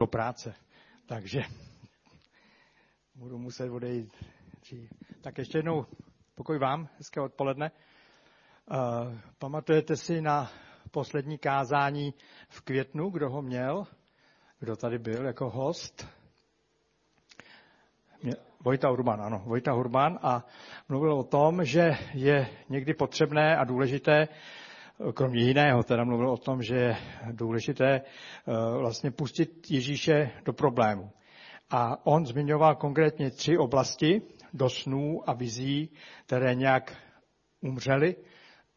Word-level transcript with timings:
do 0.00 0.06
práce. 0.06 0.54
Takže 1.06 1.40
budu 3.14 3.38
muset 3.38 3.70
odejít 3.70 4.24
dřív. 4.60 4.92
Tak 5.20 5.38
ještě 5.38 5.58
jednou 5.58 5.86
pokoj 6.34 6.58
vám, 6.58 6.88
hezké 6.98 7.20
odpoledne. 7.20 7.70
Uh, 8.70 9.18
pamatujete 9.38 9.96
si 9.96 10.20
na 10.22 10.50
poslední 10.90 11.38
kázání 11.38 12.14
v 12.48 12.60
květnu, 12.60 13.10
kdo 13.10 13.30
ho 13.30 13.42
měl? 13.42 13.86
Kdo 14.58 14.76
tady 14.76 14.98
byl 14.98 15.24
jako 15.26 15.50
host? 15.50 16.06
Vojta 18.60 18.90
Urban, 18.90 19.22
ano, 19.22 19.42
Vojta 19.46 19.74
Urban 19.74 20.18
a 20.22 20.44
mluvil 20.88 21.12
o 21.12 21.24
tom, 21.24 21.64
že 21.64 21.90
je 22.14 22.48
někdy 22.68 22.94
potřebné 22.94 23.56
a 23.56 23.64
důležité 23.64 24.28
kromě 25.14 25.42
jiného 25.42 25.82
teda 25.82 26.04
mluvil 26.04 26.30
o 26.30 26.36
tom, 26.36 26.62
že 26.62 26.74
je 26.76 26.96
důležité 27.32 28.00
eh, 28.00 28.52
vlastně 28.78 29.10
pustit 29.10 29.70
Ježíše 29.70 30.30
do 30.44 30.52
problému. 30.52 31.10
A 31.70 32.06
on 32.06 32.26
zmiňoval 32.26 32.74
konkrétně 32.74 33.30
tři 33.30 33.58
oblasti 33.58 34.22
do 34.52 34.70
snů 34.70 35.30
a 35.30 35.32
vizí, 35.32 35.90
které 36.26 36.54
nějak 36.54 36.96
umřely, 37.60 38.16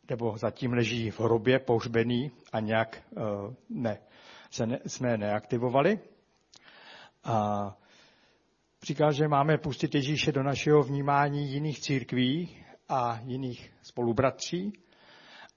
nebo 0.09 0.37
zatím 0.37 0.73
leží 0.73 1.11
v 1.11 1.19
hrobě 1.19 1.59
pohřbený 1.59 2.31
a 2.53 2.59
nějak 2.59 3.01
eh, 3.17 3.21
ne, 3.69 3.99
se 4.51 4.65
ne, 4.65 4.79
jsme 4.85 5.17
neaktivovali. 5.17 5.99
A 7.23 7.77
říkal, 8.83 9.11
že 9.11 9.27
máme 9.27 9.57
pustit 9.57 9.95
Ježíše 9.95 10.31
do 10.31 10.43
našeho 10.43 10.83
vnímání 10.83 11.51
jiných 11.51 11.79
církví 11.79 12.57
a 12.89 13.19
jiných 13.23 13.71
spolubratří, 13.81 14.73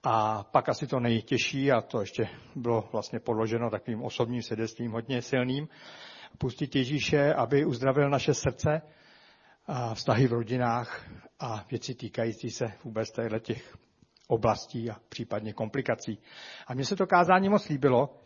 a 0.02 0.42
pak 0.42 0.69
asi 0.69 0.87
to 0.87 1.01
nejtěžší, 1.01 1.73
a 1.73 1.80
to 1.80 2.01
ještě 2.01 2.29
bylo 2.56 2.88
vlastně 2.93 3.20
podloženo 3.20 3.70
takovým 3.70 4.02
osobním 4.02 4.43
svědectvím 4.43 4.93
hodně 4.93 5.23
silným, 5.23 5.69
pustit 6.38 6.77
Ježíše, 6.77 7.34
aby 7.34 7.65
uzdravil 7.65 8.10
naše 8.10 8.34
srdce, 8.34 8.83
a 9.66 9.95
vztahy 9.95 10.27
v 10.27 10.32
rodinách 10.32 11.10
a 11.40 11.65
věci 11.71 11.95
týkající 11.95 12.51
se 12.51 12.73
vůbec 12.85 13.09
těch 13.40 13.77
oblastí 14.29 14.90
a 14.90 14.96
případně 15.09 15.52
komplikací. 15.52 16.18
A 16.66 16.74
mně 16.74 16.84
se 16.84 16.96
to 16.96 17.07
kázání 17.07 17.49
moc 17.49 17.68
líbilo. 17.68 18.16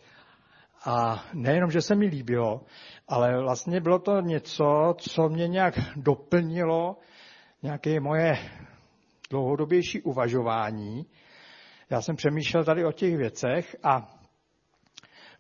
A 0.85 1.25
nejenom, 1.35 1.71
že 1.71 1.83
se 1.83 1.95
mi 1.95 2.07
líbilo, 2.07 2.61
ale 3.09 3.41
vlastně 3.41 3.81
bylo 3.81 3.99
to 3.99 4.21
něco, 4.21 4.95
co 4.99 5.29
mě 5.29 5.49
nějak 5.49 5.75
doplnilo, 5.97 6.97
nějaké 7.63 8.01
moje 8.01 8.39
dlouhodobější 9.31 10.03
uvažování, 10.03 11.07
já 11.91 12.03
jsem 12.03 12.17
přemýšlel 12.17 12.65
tady 12.65 12.85
o 12.85 12.93
těch 12.93 13.17
věcech 13.17 13.77
a 13.83 14.19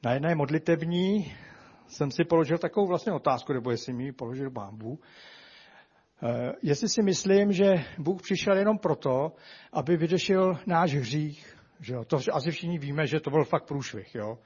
na 0.04 0.12
jedné 0.12 0.34
modlitevní 0.34 1.34
jsem 1.88 2.10
si 2.10 2.24
položil 2.24 2.58
takovou 2.58 2.86
vlastně 2.86 3.12
otázku, 3.12 3.52
nebo 3.52 3.70
jestli 3.70 3.92
mi 3.92 4.04
ji 4.04 4.12
položil 4.12 4.50
bábu. 4.50 4.98
Eh, 6.22 6.52
jestli 6.62 6.88
si 6.88 7.02
myslím, 7.02 7.52
že 7.52 7.74
Bůh 7.98 8.22
přišel 8.22 8.56
jenom 8.56 8.78
proto, 8.78 9.32
aby 9.72 9.96
vyřešil 9.96 10.58
náš 10.66 10.94
hřích, 10.94 11.56
že 11.80 11.94
jo? 11.94 12.04
to 12.04 12.18
asi 12.32 12.50
všichni 12.50 12.78
víme, 12.78 13.06
že 13.06 13.20
to 13.20 13.30
byl 13.30 13.44
fakt 13.44 13.66
průšvih. 13.66 14.14
Jo? 14.14 14.38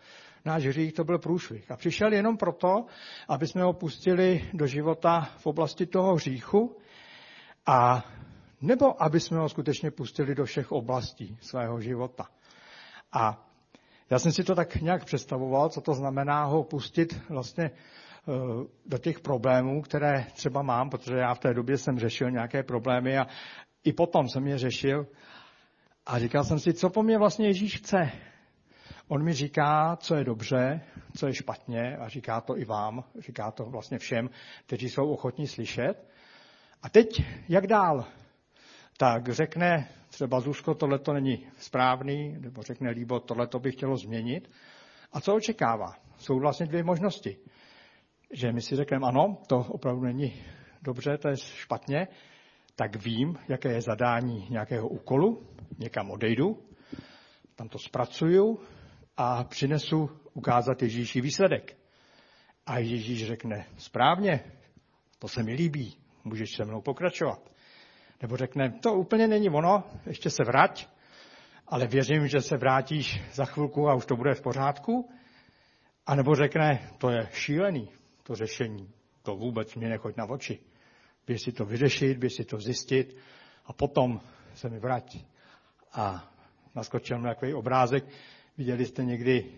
Náš 0.45 0.65
hřích 0.65 0.93
to 0.93 1.05
byl 1.05 1.19
průšvih. 1.19 1.71
A 1.71 1.77
přišel 1.77 2.12
jenom 2.12 2.37
proto, 2.37 2.87
aby 3.28 3.47
jsme 3.47 3.62
ho 3.62 3.73
pustili 3.73 4.51
do 4.53 4.67
života 4.67 5.28
v 5.39 5.47
oblasti 5.47 5.87
toho 5.87 6.15
hříchu 6.15 6.77
a 7.67 8.05
nebo 8.61 9.03
aby 9.03 9.20
jsme 9.20 9.39
ho 9.39 9.48
skutečně 9.48 9.91
pustili 9.91 10.34
do 10.34 10.44
všech 10.44 10.72
oblastí 10.72 11.39
svého 11.41 11.80
života. 11.80 12.27
A 13.12 13.47
já 14.11 14.19
jsem 14.19 14.33
si 14.33 14.44
to 14.44 14.55
tak 14.55 14.77
nějak 14.77 15.05
představoval, 15.05 15.69
co 15.69 15.80
to 15.80 15.94
znamená 15.94 16.44
ho 16.44 16.64
pustit 16.64 17.20
vlastně 17.28 17.64
eh, 17.64 18.33
do 18.86 18.98
těch 18.98 19.20
problémů, 19.20 19.83
které 19.83 20.27
třeba 20.33 20.62
mám, 20.62 20.91
protože 20.91 21.16
já 21.16 21.34
v 21.34 21.38
té 21.38 21.55
době 21.55 21.78
jsem 21.78 21.98
řešil 21.98 22.31
nějaké 22.31 22.62
problémy 22.62 23.19
a 23.19 23.27
i 23.84 23.92
potom 23.92 24.28
jsem 24.28 24.47
je 24.47 24.58
řešil. 24.58 25.06
A 26.06 26.19
říkal 26.19 26.44
jsem 26.44 26.59
si, 26.59 26.72
co 26.72 26.91
po 26.91 27.03
mně 27.03 27.19
vlastně 27.19 27.47
Ježíš 27.47 27.76
chce. 27.76 28.10
On 29.09 29.25
mi 29.25 29.32
říká, 29.32 29.97
co 29.97 30.15
je 30.15 30.25
dobře, 30.25 30.81
co 31.16 31.26
je 31.26 31.34
špatně 31.34 31.97
a 31.97 32.09
říká 32.09 32.41
to 32.41 32.59
i 32.59 32.65
vám, 32.65 33.04
říká 33.19 33.50
to 33.50 33.65
vlastně 33.65 33.99
všem, 33.99 34.31
kteří 34.66 34.88
jsou 34.88 35.10
ochotní 35.10 35.47
slyšet. 35.47 35.94
A 36.82 36.88
teď, 36.88 37.22
jak 37.49 37.66
dál? 37.66 38.04
Tak 39.00 39.28
řekne 39.28 39.88
třeba 40.09 40.41
Zuzko, 40.41 40.75
tohle 40.75 40.99
to 40.99 41.12
není 41.12 41.47
správný, 41.59 42.37
nebo 42.41 42.62
řekne 42.62 42.91
Líbo, 42.91 43.21
tohle 43.21 43.47
to 43.47 43.59
bych 43.59 43.75
chtělo 43.75 43.97
změnit. 43.97 44.50
A 45.12 45.21
co 45.21 45.34
očekává? 45.34 45.87
Jsou 46.19 46.38
vlastně 46.38 46.66
dvě 46.66 46.83
možnosti. 46.83 47.37
Že 48.33 48.53
my 48.53 48.62
si 48.62 48.77
řekneme, 48.77 49.06
ano, 49.06 49.38
to 49.47 49.56
opravdu 49.56 50.03
není 50.03 50.43
dobře, 50.83 51.19
to 51.19 51.28
je 51.28 51.37
špatně, 51.37 52.09
tak 52.77 53.05
vím, 53.05 53.38
jaké 53.49 53.72
je 53.72 53.81
zadání 53.81 54.47
nějakého 54.50 54.88
úkolu, 54.88 55.47
někam 55.78 56.11
odejdu, 56.11 56.62
tam 57.55 57.69
to 57.69 57.78
zpracuju 57.78 58.61
a 59.17 59.44
přinesu 59.44 60.11
ukázat 60.34 60.82
Ježíši 60.82 61.21
výsledek. 61.21 61.77
A 62.67 62.78
Ježíš 62.78 63.27
řekne, 63.27 63.67
správně, 63.78 64.41
to 65.19 65.28
se 65.28 65.43
mi 65.43 65.53
líbí, 65.53 65.97
můžeš 66.25 66.56
se 66.56 66.65
mnou 66.65 66.81
pokračovat. 66.81 67.50
Nebo 68.22 68.36
řekne, 68.36 68.70
to 68.70 68.94
úplně 68.94 69.28
není 69.28 69.50
ono, 69.50 69.84
ještě 70.06 70.31
se 70.31 70.44
vrať, 70.44 70.88
ale 71.69 71.86
věřím, 71.86 72.28
že 72.28 72.41
se 72.41 72.56
vrátíš 72.56 73.22
za 73.32 73.44
chvilku 73.44 73.88
a 73.88 73.94
už 73.94 74.06
to 74.06 74.16
bude 74.16 74.34
v 74.34 74.42
pořádku. 74.42 75.10
A 76.06 76.14
nebo 76.14 76.34
řekne, 76.34 76.91
to 76.98 77.10
je 77.10 77.28
šílený, 77.32 77.91
to 78.22 78.34
řešení, 78.34 78.91
to 79.22 79.36
vůbec 79.36 79.75
mě 79.75 79.88
nechoď 79.88 80.16
na 80.16 80.25
oči. 80.25 80.58
Běž 81.26 81.42
si 81.42 81.53
to 81.53 81.64
vyřešit, 81.64 82.19
běž 82.19 82.34
si 82.34 82.44
to 82.44 82.60
zjistit 82.60 83.16
a 83.66 83.72
potom 83.72 84.20
se 84.54 84.69
mi 84.69 84.78
vrať. 84.78 85.19
A 85.92 86.31
naskočil 86.75 87.19
mi 87.19 87.28
takový 87.28 87.54
obrázek. 87.54 88.04
Viděli 88.58 88.87
jste 88.87 89.04
někdy 89.04 89.52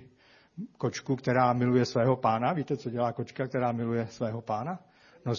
kočku, 0.79 1.17
která 1.17 1.53
miluje 1.53 1.85
svého 1.85 2.17
pána? 2.17 2.53
Víte, 2.53 2.77
co 2.77 2.91
dělá 2.91 3.13
kočka, 3.13 3.47
která 3.47 3.73
miluje 3.73 4.07
svého 4.07 4.43
pána? 4.43 4.79
No, 5.27 5.33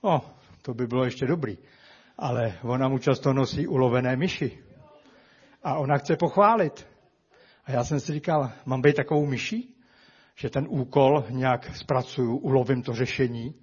oh, 0.00 0.20
to 0.62 0.74
by 0.74 0.86
bylo 0.86 1.04
ještě 1.04 1.26
dobrý 1.26 1.58
ale 2.18 2.58
ona 2.62 2.88
mu 2.88 2.98
často 2.98 3.32
nosí 3.32 3.66
ulovené 3.66 4.16
myši. 4.16 4.58
A 5.62 5.78
ona 5.78 5.98
chce 5.98 6.16
pochválit. 6.16 6.86
A 7.64 7.72
já 7.72 7.84
jsem 7.84 8.00
si 8.00 8.12
říkal, 8.12 8.52
mám 8.66 8.82
být 8.82 8.96
takovou 8.96 9.26
myší, 9.26 9.76
že 10.34 10.50
ten 10.50 10.66
úkol 10.68 11.24
nějak 11.30 11.76
zpracuju, 11.76 12.36
ulovím 12.36 12.82
to 12.82 12.92
řešení 12.92 13.54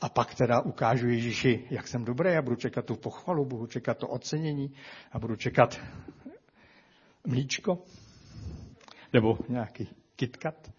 a 0.00 0.08
pak 0.08 0.34
teda 0.34 0.60
ukážu 0.60 1.08
Ježíši, 1.08 1.66
jak 1.70 1.88
jsem 1.88 2.04
dobrý 2.04 2.36
a 2.36 2.42
budu 2.42 2.56
čekat 2.56 2.84
tu 2.84 2.96
pochvalu, 2.96 3.44
budu 3.44 3.66
čekat 3.66 3.98
to 3.98 4.08
ocenění 4.08 4.74
a 5.12 5.18
budu 5.18 5.36
čekat 5.36 5.80
mlíčko 7.26 7.82
nebo 9.12 9.38
nějaký 9.48 9.88
kitkat. 10.16 10.72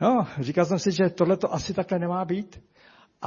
No, 0.00 0.26
říkal 0.40 0.64
jsem 0.64 0.78
si, 0.78 0.92
že 0.92 1.10
tohle 1.10 1.36
to 1.36 1.54
asi 1.54 1.74
takhle 1.74 1.98
nemá 1.98 2.24
být. 2.24 2.62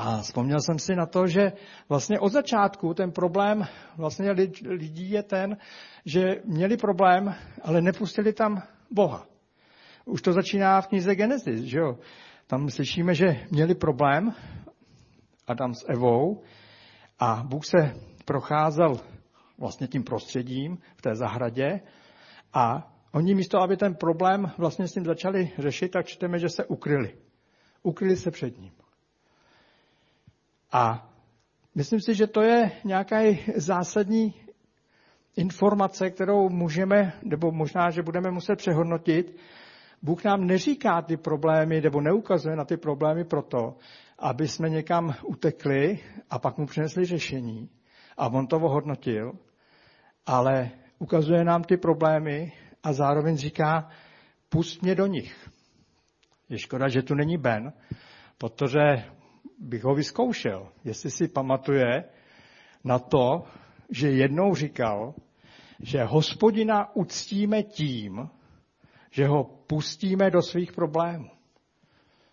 A 0.02 0.22
vzpomněl 0.22 0.62
jsem 0.62 0.80
si 0.80 0.96
na 0.96 1.06
to, 1.06 1.28
že 1.28 1.52
vlastně 1.90 2.20
od 2.20 2.30
začátku 2.30 2.94
ten 2.94 3.12
problém 3.12 3.68
vlastně 3.98 4.32
lidí 4.66 5.12
je 5.12 5.24
ten, 5.24 5.58
že 6.06 6.36
měli 6.46 6.78
problém, 6.78 7.36
ale 7.62 7.82
nepustili 7.82 8.34
tam 8.34 8.62
Boha. 8.92 9.26
Už 10.06 10.22
to 10.22 10.34
začíná 10.34 10.82
v 10.82 10.88
knize 10.88 11.16
Genesis, 11.16 11.62
že 11.62 11.80
jo? 11.80 11.98
Tam 12.48 12.70
slyšíme, 12.70 13.14
že 13.14 13.26
měli 13.52 13.76
problém 13.76 14.34
Adam 15.48 15.74
s 15.74 15.86
Evou 15.90 16.42
a 17.20 17.44
Bůh 17.48 17.66
se 17.66 17.96
procházel 18.26 19.00
vlastně 19.58 19.88
tím 19.88 20.04
prostředím 20.04 20.78
v 20.98 21.02
té 21.02 21.16
zahradě 21.16 21.82
a 22.54 22.94
oni 23.14 23.36
místo, 23.36 23.62
aby 23.62 23.78
ten 23.78 23.96
problém 23.96 24.52
vlastně 24.58 24.88
s 24.88 24.94
tím 24.94 25.06
začali 25.06 25.52
řešit, 25.58 25.92
tak 25.92 26.06
čteme, 26.06 26.40
že 26.40 26.50
se 26.50 26.66
ukryli. 26.66 27.16
Ukryli 27.84 28.16
se 28.16 28.32
před 28.32 28.58
ním. 28.58 28.79
A 30.72 31.10
myslím 31.76 32.00
si, 32.02 32.16
že 32.16 32.28
to 32.28 32.42
je 32.42 32.72
nějaká 32.84 33.18
zásadní 33.56 34.34
informace, 35.36 36.10
kterou 36.10 36.50
můžeme, 36.50 37.14
nebo 37.24 37.52
možná, 37.52 37.90
že 37.90 38.02
budeme 38.02 38.32
muset 38.32 38.56
přehodnotit. 38.56 39.38
Bůh 40.02 40.24
nám 40.24 40.48
neříká 40.48 41.02
ty 41.02 41.18
problémy, 41.18 41.82
nebo 41.82 42.02
neukazuje 42.02 42.56
na 42.56 42.66
ty 42.66 42.78
problémy 42.78 43.24
proto, 43.24 43.76
aby 44.20 44.48
jsme 44.48 44.70
někam 44.70 45.16
utekli 45.26 46.00
a 46.30 46.40
pak 46.40 46.58
mu 46.58 46.66
přinesli 46.66 47.06
řešení. 47.06 47.70
A 48.18 48.28
on 48.28 48.48
to 48.48 48.58
ohodnotil, 48.58 49.32
ale 50.26 50.72
ukazuje 51.00 51.44
nám 51.44 51.64
ty 51.64 51.78
problémy 51.78 52.52
a 52.84 52.94
zároveň 52.94 53.38
říká, 53.38 53.90
pust 54.50 54.82
mě 54.82 54.96
do 54.96 55.06
nich. 55.08 55.50
Je 56.50 56.58
škoda, 56.58 56.88
že 56.88 57.02
tu 57.02 57.16
není 57.16 57.38
Ben, 57.38 57.74
protože 58.38 59.04
bych 59.60 59.84
ho 59.84 59.96
vyzkoušel, 59.96 60.68
jestli 60.84 61.12
si 61.12 61.28
pamatuje 61.28 62.04
na 62.84 63.00
to, 63.00 63.44
že 63.90 64.12
jednou 64.12 64.56
říkal, 64.56 65.14
že 65.80 66.04
hospodina 66.04 66.96
uctíme 66.96 67.64
tím, 67.64 68.30
že 69.12 69.28
ho 69.28 69.44
pustíme 69.44 70.32
do 70.32 70.42
svých 70.42 70.74
problémů. 70.74 71.30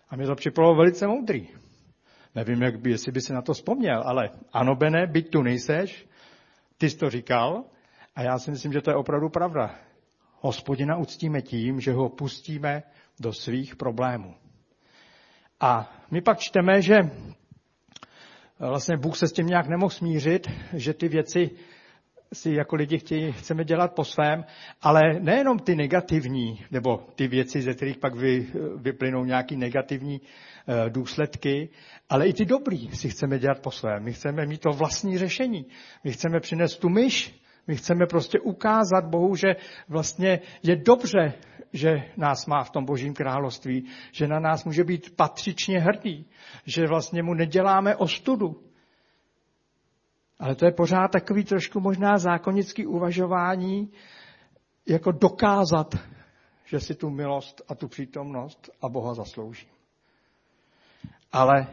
A 0.09 0.15
mě 0.15 0.25
to 0.25 0.35
připadalo 0.35 0.75
velice 0.75 1.07
moudrý. 1.07 1.47
Nevím, 2.35 2.61
jak 2.61 2.79
by, 2.79 2.89
jestli 2.91 3.11
by 3.11 3.21
si 3.21 3.33
na 3.33 3.41
to 3.41 3.53
vzpomněl, 3.53 4.03
ale 4.05 4.29
ano, 4.53 4.75
Bene, 4.75 5.07
byť 5.07 5.29
tu 5.29 5.41
nejseš, 5.41 6.07
ty 6.77 6.89
jsi 6.89 6.97
to 6.97 7.09
říkal 7.09 7.63
a 8.15 8.21
já 8.21 8.39
si 8.39 8.51
myslím, 8.51 8.73
že 8.73 8.81
to 8.81 8.91
je 8.91 8.95
opravdu 8.95 9.29
pravda. 9.29 9.75
Hospodina 10.39 10.97
uctíme 10.97 11.41
tím, 11.41 11.79
že 11.79 11.93
ho 11.93 12.09
pustíme 12.09 12.83
do 13.19 13.33
svých 13.33 13.75
problémů. 13.75 14.35
A 15.59 15.93
my 16.11 16.21
pak 16.21 16.39
čteme, 16.39 16.81
že 16.81 16.95
vlastně 18.59 18.97
Bůh 18.97 19.17
se 19.17 19.27
s 19.27 19.33
tím 19.33 19.47
nějak 19.47 19.67
nemohl 19.67 19.89
smířit, 19.89 20.47
že 20.73 20.93
ty 20.93 21.07
věci 21.07 21.49
si 22.33 22.51
jako 22.51 22.75
lidi 22.75 22.97
chtějí, 22.97 23.31
chceme 23.31 23.63
dělat 23.63 23.95
po 23.95 24.03
svém, 24.03 24.45
ale 24.81 25.01
nejenom 25.19 25.59
ty 25.59 25.75
negativní, 25.75 26.65
nebo 26.71 26.97
ty 27.15 27.27
věci, 27.27 27.61
ze 27.61 27.73
kterých 27.73 27.97
pak 27.97 28.15
vy, 28.15 28.47
vyplynou 28.77 29.25
nějaký 29.25 29.55
negativní 29.55 30.21
e, 30.21 30.89
důsledky, 30.89 31.69
ale 32.09 32.27
i 32.27 32.33
ty 32.33 32.45
dobrý 32.45 32.95
si 32.95 33.09
chceme 33.09 33.39
dělat 33.39 33.59
po 33.59 33.71
svém. 33.71 34.03
My 34.03 34.13
chceme 34.13 34.45
mít 34.45 34.61
to 34.61 34.69
vlastní 34.69 35.17
řešení. 35.17 35.65
My 36.03 36.11
chceme 36.11 36.39
přinést 36.39 36.77
tu 36.77 36.89
myš, 36.89 37.41
my 37.67 37.75
chceme 37.75 38.05
prostě 38.05 38.39
ukázat 38.39 39.05
Bohu, 39.05 39.35
že 39.35 39.55
vlastně 39.87 40.39
je 40.63 40.75
dobře, 40.75 41.33
že 41.73 42.11
nás 42.17 42.45
má 42.45 42.63
v 42.63 42.69
tom 42.69 42.85
božím 42.85 43.13
království, 43.13 43.85
že 44.11 44.27
na 44.27 44.39
nás 44.39 44.65
může 44.65 44.83
být 44.83 45.15
patřičně 45.15 45.79
hrdý, 45.79 46.25
že 46.65 46.87
vlastně 46.87 47.23
mu 47.23 47.33
neděláme 47.33 47.95
ostudu, 47.95 48.63
ale 50.39 50.55
to 50.55 50.65
je 50.65 50.71
pořád 50.71 51.11
takový 51.11 51.43
trošku 51.43 51.79
možná 51.79 52.17
zákonický 52.17 52.85
uvažování, 52.85 53.91
jako 54.87 55.11
dokázat, 55.11 55.95
že 56.65 56.79
si 56.79 56.95
tu 56.95 57.09
milost 57.09 57.61
a 57.67 57.75
tu 57.75 57.87
přítomnost 57.87 58.69
a 58.81 58.89
Boha 58.89 59.13
zaslouží. 59.13 59.67
Ale 61.31 61.67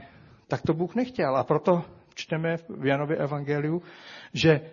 tak 0.49 0.62
to 0.62 0.75
Bůh 0.75 0.94
nechtěl 0.94 1.37
a 1.37 1.44
proto 1.44 1.85
čteme 2.14 2.56
v 2.56 2.87
Janově 2.87 3.17
evangeliu, 3.17 3.82
že 4.32 4.70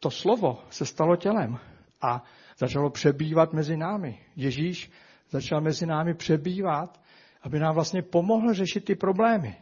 to 0.00 0.10
slovo 0.10 0.58
se 0.70 0.86
stalo 0.86 1.16
tělem 1.16 1.58
a 2.02 2.24
začalo 2.58 2.90
přebývat 2.90 3.52
mezi 3.52 3.76
námi. 3.76 4.18
Ježíš 4.36 4.90
začal 5.30 5.60
mezi 5.60 5.86
námi 5.86 6.14
přebývat, 6.14 7.00
aby 7.42 7.58
nám 7.58 7.74
vlastně 7.74 8.02
pomohl 8.02 8.54
řešit 8.54 8.84
ty 8.84 8.94
problémy. 8.94 9.56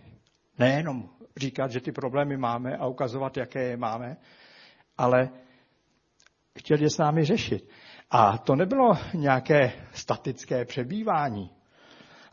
Nejenom 0.58 1.08
říkat, 1.36 1.70
že 1.70 1.80
ty 1.80 1.92
problémy 1.92 2.36
máme 2.36 2.76
a 2.76 2.86
ukazovat, 2.86 3.36
jaké 3.36 3.62
je 3.62 3.76
máme, 3.76 4.16
ale 4.98 5.30
chtěl 6.58 6.78
je 6.80 6.90
s 6.90 6.98
námi 6.98 7.24
řešit. 7.24 7.68
A 8.10 8.38
to 8.38 8.56
nebylo 8.56 8.92
nějaké 9.14 9.72
statické 9.92 10.64
přebývání. 10.64 11.50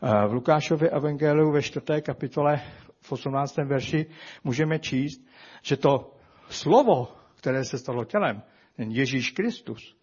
Eh, 0.02 0.28
v 0.28 0.32
Lukášově 0.32 0.90
evangeliu 0.90 1.52
ve 1.52 1.62
4. 1.62 2.02
kapitole 2.02 2.60
v 3.00 3.12
18. 3.12 3.56
verši 3.64 4.06
můžeme 4.44 4.78
číst, 4.78 5.26
že 5.62 5.76
to 5.76 6.14
slovo, 6.48 7.08
které 7.34 7.64
se 7.64 7.78
stalo 7.78 8.04
tělem, 8.04 8.42
ten 8.76 8.90
Ježíš 8.90 9.30
Kristus, 9.30 9.96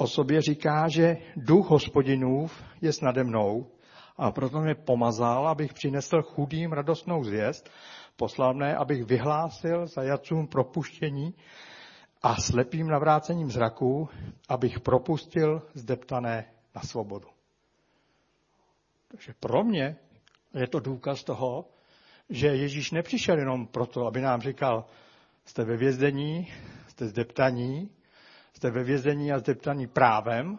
o 0.00 0.06
sobě 0.06 0.42
říká, 0.42 0.88
že 0.88 1.16
duch 1.36 1.70
hospodinův 1.70 2.62
je 2.80 2.90
nade 3.02 3.24
mnou 3.24 3.66
a 4.16 4.30
proto 4.30 4.60
mě 4.60 4.74
pomazal, 4.74 5.48
abych 5.48 5.74
přinesl 5.74 6.22
chudým 6.22 6.72
radostnou 6.72 7.24
zvěst 7.24 7.70
Poslal 8.16 8.54
mne, 8.54 8.76
abych 8.76 9.04
vyhlásil 9.04 9.86
zajacům 9.86 10.46
propuštění 10.46 11.34
a 12.22 12.36
slepým 12.36 12.86
navrácením 12.86 13.50
zraků, 13.50 14.08
abych 14.48 14.80
propustil 14.80 15.62
zdeptané 15.74 16.52
na 16.74 16.82
svobodu. 16.82 17.28
Takže 19.08 19.34
pro 19.40 19.64
mě 19.64 19.96
je 20.54 20.66
to 20.68 20.80
důkaz 20.80 21.24
toho, 21.24 21.68
že 22.30 22.46
Ježíš 22.46 22.90
nepřišel 22.90 23.38
jenom 23.38 23.66
proto, 23.66 24.06
aby 24.06 24.20
nám 24.20 24.40
říkal, 24.40 24.84
jste 25.44 25.64
ve 25.64 25.76
vězení, 25.76 26.52
jste 26.88 27.06
zdeptaní, 27.06 27.90
jste 28.52 28.70
ve 28.70 28.84
vězení 28.84 29.32
a 29.32 29.38
zdeptaní 29.38 29.86
právem 29.86 30.58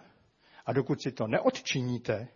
a 0.65 0.73
dokud 0.73 1.01
si 1.01 1.11
to 1.11 1.27
neodčiníte 1.27 2.27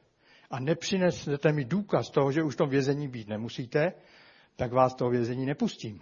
a 0.51 0.59
nepřinesete 0.59 1.51
mi 1.51 1.65
důkaz 1.65 2.09
toho, 2.09 2.31
že 2.31 2.43
už 2.43 2.53
v 2.53 2.57
tom 2.57 2.69
vězení 2.69 3.07
být 3.07 3.27
nemusíte, 3.27 3.93
tak 4.55 4.73
vás 4.73 4.95
toho 4.95 5.11
vězení 5.11 5.45
nepustím. 5.45 6.01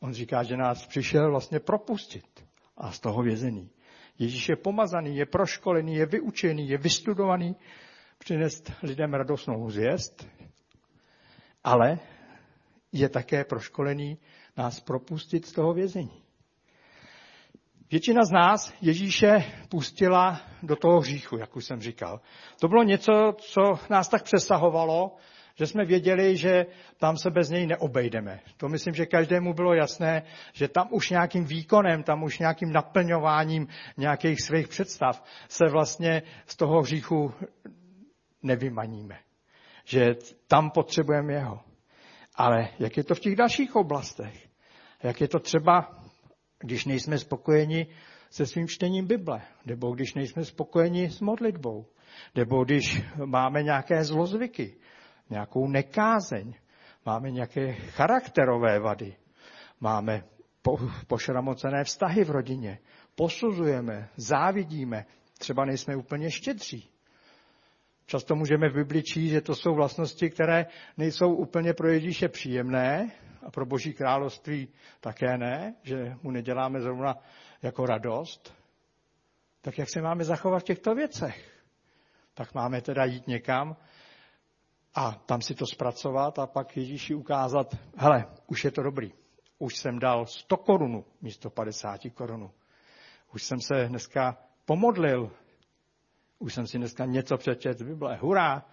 On 0.00 0.12
říká, 0.12 0.42
že 0.42 0.56
nás 0.56 0.86
přišel 0.86 1.30
vlastně 1.30 1.60
propustit 1.60 2.44
a 2.76 2.92
z 2.92 3.00
toho 3.00 3.22
vězení. 3.22 3.70
Ježíš 4.18 4.48
je 4.48 4.56
pomazaný, 4.56 5.16
je 5.16 5.26
proškolený, 5.26 5.94
je 5.94 6.06
vyučený, 6.06 6.68
je 6.68 6.78
vystudovaný, 6.78 7.56
přinést 8.18 8.72
lidem 8.82 9.14
radostnou 9.14 9.70
zvěst, 9.70 10.28
ale 11.64 11.98
je 12.92 13.08
také 13.08 13.44
proškolený 13.44 14.18
nás 14.56 14.80
propustit 14.80 15.46
z 15.46 15.52
toho 15.52 15.74
vězení. 15.74 16.22
Většina 17.90 18.24
z 18.24 18.30
nás 18.30 18.72
Ježíše 18.80 19.44
pustila 19.68 20.40
do 20.62 20.76
toho 20.76 21.00
hříchu, 21.00 21.36
jak 21.38 21.56
už 21.56 21.64
jsem 21.64 21.80
říkal. 21.80 22.20
To 22.60 22.68
bylo 22.68 22.82
něco, 22.82 23.12
co 23.38 23.60
nás 23.90 24.08
tak 24.08 24.22
přesahovalo, 24.22 25.16
že 25.54 25.66
jsme 25.66 25.84
věděli, 25.84 26.36
že 26.36 26.66
tam 26.98 27.16
se 27.16 27.30
bez 27.30 27.50
něj 27.50 27.66
neobejdeme. 27.66 28.40
To 28.56 28.68
myslím, 28.68 28.94
že 28.94 29.06
každému 29.06 29.54
bylo 29.54 29.74
jasné, 29.74 30.22
že 30.52 30.68
tam 30.68 30.88
už 30.90 31.10
nějakým 31.10 31.44
výkonem, 31.44 32.02
tam 32.02 32.22
už 32.22 32.38
nějakým 32.38 32.72
naplňováním 32.72 33.68
nějakých 33.96 34.42
svých 34.42 34.68
představ 34.68 35.24
se 35.48 35.64
vlastně 35.68 36.22
z 36.46 36.56
toho 36.56 36.80
hříchu 36.82 37.34
nevymaníme. 38.42 39.18
Že 39.84 40.14
tam 40.46 40.70
potřebujeme 40.70 41.32
jeho. 41.32 41.60
Ale 42.34 42.68
jak 42.78 42.96
je 42.96 43.04
to 43.04 43.14
v 43.14 43.20
těch 43.20 43.36
dalších 43.36 43.76
oblastech? 43.76 44.48
Jak 45.02 45.20
je 45.20 45.28
to 45.28 45.38
třeba, 45.38 45.97
když 46.58 46.84
nejsme 46.84 47.18
spokojeni 47.18 47.86
se 48.30 48.46
svým 48.46 48.68
čtením 48.68 49.06
Bible, 49.06 49.42
nebo 49.66 49.94
když 49.94 50.14
nejsme 50.14 50.44
spokojeni 50.44 51.10
s 51.10 51.20
modlitbou, 51.20 51.86
nebo 52.34 52.64
když 52.64 53.02
máme 53.24 53.62
nějaké 53.62 54.04
zlozvyky, 54.04 54.76
nějakou 55.30 55.68
nekázeň, 55.68 56.54
máme 57.06 57.30
nějaké 57.30 57.72
charakterové 57.72 58.78
vady, 58.78 59.16
máme 59.80 60.24
pošramocené 61.06 61.84
vztahy 61.84 62.24
v 62.24 62.30
rodině, 62.30 62.78
posuzujeme, 63.14 64.08
závidíme, 64.16 65.06
třeba 65.38 65.64
nejsme 65.64 65.96
úplně 65.96 66.30
štědří. 66.30 66.90
Často 68.06 68.34
můžeme 68.34 68.68
v 68.68 68.74
Bibli 68.74 69.02
číst, 69.02 69.30
že 69.30 69.40
to 69.40 69.54
jsou 69.54 69.74
vlastnosti, 69.74 70.30
které 70.30 70.66
nejsou 70.96 71.34
úplně 71.34 71.74
pro 71.74 71.88
Ježíše 71.88 72.28
příjemné 72.28 73.10
a 73.46 73.50
pro 73.50 73.66
Boží 73.66 73.92
království 73.92 74.68
také 75.00 75.38
ne, 75.38 75.74
že 75.82 76.16
mu 76.22 76.30
neděláme 76.30 76.80
zrovna 76.80 77.14
jako 77.62 77.86
radost. 77.86 78.54
Tak 79.60 79.78
jak 79.78 79.88
se 79.90 80.02
máme 80.02 80.24
zachovat 80.24 80.58
v 80.58 80.64
těchto 80.64 80.94
věcech? 80.94 81.64
Tak 82.34 82.54
máme 82.54 82.80
teda 82.80 83.04
jít 83.04 83.26
někam, 83.26 83.76
a 84.94 85.12
tam 85.12 85.40
si 85.42 85.54
to 85.54 85.66
zpracovat 85.66 86.38
a 86.38 86.46
pak 86.46 86.76
Ježíši 86.76 87.14
ukázat, 87.14 87.76
hele, 87.96 88.26
už 88.46 88.64
je 88.64 88.70
to 88.70 88.82
dobrý. 88.82 89.12
Už 89.58 89.76
jsem 89.76 89.98
dal 89.98 90.26
100 90.26 90.56
korunů 90.56 91.04
místo 91.20 91.50
50 91.50 92.00
korunů. 92.14 92.50
Už 93.34 93.42
jsem 93.42 93.60
se 93.60 93.88
dneska 93.88 94.38
pomodlil. 94.64 95.30
Už 96.38 96.54
jsem 96.54 96.66
si 96.66 96.78
dneska 96.78 97.04
něco 97.04 97.36
přečet 97.36 97.78
z 97.78 97.82
Bible. 97.82 98.16
Hurá! 98.16 98.64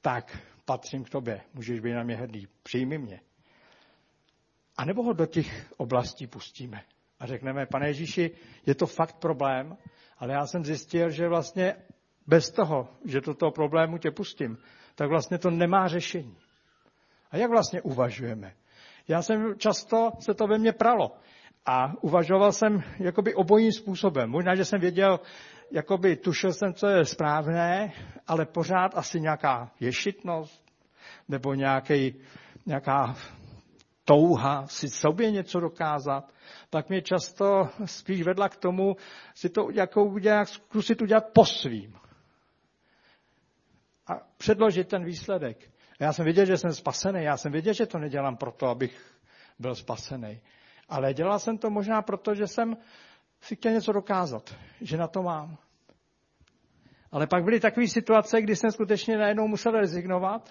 Tak 0.00 0.38
patřím 0.64 1.04
k 1.04 1.10
tobě. 1.10 1.40
Můžeš 1.54 1.80
být 1.80 1.94
na 1.94 2.02
mě 2.02 2.16
hrdý. 2.16 2.48
Přijmi 2.62 2.98
mě. 2.98 3.20
A 4.76 4.84
nebo 4.84 5.02
ho 5.02 5.12
do 5.12 5.26
těch 5.26 5.72
oblastí 5.76 6.26
pustíme. 6.26 6.82
A 7.20 7.26
řekneme, 7.26 7.66
pane 7.66 7.88
Ježíši, 7.88 8.30
je 8.66 8.74
to 8.74 8.86
fakt 8.86 9.16
problém, 9.16 9.76
ale 10.18 10.32
já 10.32 10.46
jsem 10.46 10.64
zjistil, 10.64 11.10
že 11.10 11.28
vlastně 11.28 11.76
bez 12.26 12.50
toho, 12.50 12.88
že 13.04 13.20
do 13.20 13.34
toho 13.34 13.52
problému 13.52 13.98
tě 13.98 14.10
pustím, 14.10 14.58
tak 14.94 15.08
vlastně 15.08 15.38
to 15.38 15.50
nemá 15.50 15.88
řešení. 15.88 16.36
A 17.30 17.36
jak 17.36 17.50
vlastně 17.50 17.82
uvažujeme? 17.82 18.52
Já 19.08 19.22
jsem 19.22 19.54
často, 19.58 20.10
se 20.20 20.34
to 20.34 20.46
ve 20.46 20.58
mně 20.58 20.72
pralo. 20.72 21.16
A 21.66 22.02
uvažoval 22.02 22.52
jsem 22.52 22.82
jakoby 22.98 23.34
obojím 23.34 23.72
způsobem. 23.72 24.30
Možná, 24.30 24.54
že 24.54 24.64
jsem 24.64 24.80
věděl, 24.80 25.20
jakoby 25.70 26.16
tušil 26.16 26.52
jsem, 26.52 26.74
co 26.74 26.86
je 26.86 27.04
správné, 27.04 27.92
ale 28.26 28.46
pořád 28.46 28.94
asi 28.94 29.20
nějaká 29.20 29.70
ješitnost 29.80 30.64
nebo 31.28 31.54
nějaký, 31.54 32.14
nějaká 32.66 33.14
touha 34.06 34.66
si 34.66 34.88
sobě 34.88 35.30
něco 35.30 35.60
dokázat, 35.60 36.32
tak 36.70 36.88
mě 36.88 37.02
často 37.02 37.68
spíš 37.84 38.22
vedla 38.22 38.48
k 38.48 38.56
tomu 38.56 38.96
si 39.34 39.48
to 39.48 39.68
jako 39.72 40.04
udělat, 40.04 40.48
zkusit 40.48 41.02
udělat 41.02 41.24
po 41.32 41.44
svým 41.44 41.94
a 44.06 44.12
předložit 44.36 44.88
ten 44.88 45.04
výsledek. 45.04 45.70
Já 46.00 46.12
jsem 46.12 46.24
věděl, 46.24 46.44
že 46.44 46.56
jsem 46.56 46.72
spasený. 46.72 47.24
Já 47.24 47.36
jsem 47.36 47.52
věděl, 47.52 47.72
že 47.74 47.86
to 47.86 47.98
nedělám 47.98 48.36
proto, 48.36 48.66
abych 48.66 49.14
byl 49.58 49.74
spasený. 49.74 50.40
Ale 50.88 51.14
dělal 51.14 51.38
jsem 51.38 51.58
to 51.58 51.70
možná 51.70 52.02
proto, 52.02 52.34
že 52.34 52.46
jsem 52.46 52.76
si 53.40 53.56
chtěl 53.56 53.72
něco 53.72 53.92
dokázat, 53.92 54.54
že 54.80 54.96
na 54.96 55.08
to 55.08 55.22
mám. 55.22 55.58
Ale 57.12 57.26
pak 57.26 57.44
byly 57.44 57.60
takové 57.60 57.88
situace, 57.88 58.42
kdy 58.42 58.56
jsem 58.56 58.70
skutečně 58.70 59.18
najednou 59.18 59.48
musel 59.48 59.72
rezignovat 59.72 60.50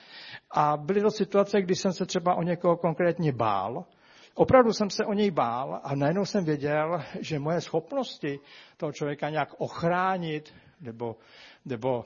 a 0.51 0.77
byly 0.77 1.01
to 1.01 1.11
situace, 1.11 1.61
kdy 1.61 1.75
jsem 1.75 1.93
se 1.93 2.05
třeba 2.05 2.35
o 2.35 2.43
někoho 2.43 2.77
konkrétně 2.77 3.31
bál. 3.31 3.85
Opravdu 4.33 4.73
jsem 4.73 4.89
se 4.89 5.05
o 5.05 5.13
něj 5.13 5.31
bál 5.31 5.81
a 5.83 5.95
najednou 5.95 6.25
jsem 6.25 6.45
věděl, 6.45 7.03
že 7.19 7.39
moje 7.39 7.61
schopnosti 7.61 8.39
toho 8.77 8.91
člověka 8.91 9.29
nějak 9.29 9.49
ochránit 9.57 10.53
nebo, 10.81 11.15
nebo 11.65 12.05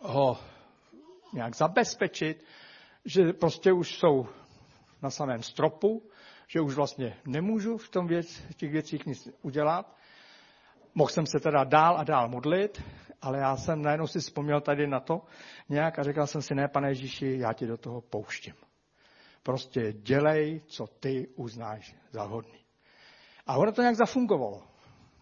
ho 0.00 0.38
nějak 1.32 1.56
zabezpečit, 1.56 2.44
že 3.04 3.32
prostě 3.32 3.72
už 3.72 3.98
jsou 3.98 4.26
na 5.02 5.10
samém 5.10 5.42
stropu, 5.42 6.02
že 6.48 6.60
už 6.60 6.74
vlastně 6.74 7.16
nemůžu 7.26 7.76
v 7.76 7.88
tom 7.88 8.06
věc, 8.06 8.36
v 8.36 8.54
těch 8.54 8.72
věcích 8.72 9.06
nic 9.06 9.28
udělat. 9.42 9.96
Mohl 10.94 11.10
jsem 11.10 11.26
se 11.26 11.40
teda 11.40 11.64
dál 11.64 11.96
a 11.98 12.04
dál 12.04 12.28
modlit, 12.28 12.82
ale 13.22 13.38
já 13.38 13.56
jsem 13.56 13.82
najednou 13.82 14.06
si 14.06 14.18
vzpomněl 14.18 14.60
tady 14.60 14.86
na 14.86 15.00
to 15.00 15.22
nějak 15.68 15.98
a 15.98 16.02
říkal 16.02 16.26
jsem 16.26 16.42
si, 16.42 16.54
ne, 16.54 16.68
pane 16.68 16.88
Ježíši, 16.88 17.38
já 17.38 17.52
ti 17.52 17.66
do 17.66 17.76
toho 17.76 18.00
pouštím. 18.00 18.54
Prostě 19.42 19.92
dělej, 19.92 20.60
co 20.66 20.86
ty 20.86 21.28
uznáš 21.36 21.96
za 22.10 22.22
hodný. 22.22 22.58
A 23.46 23.56
ono 23.56 23.72
to 23.72 23.80
nějak 23.80 23.96
zafungovalo. 23.96 24.62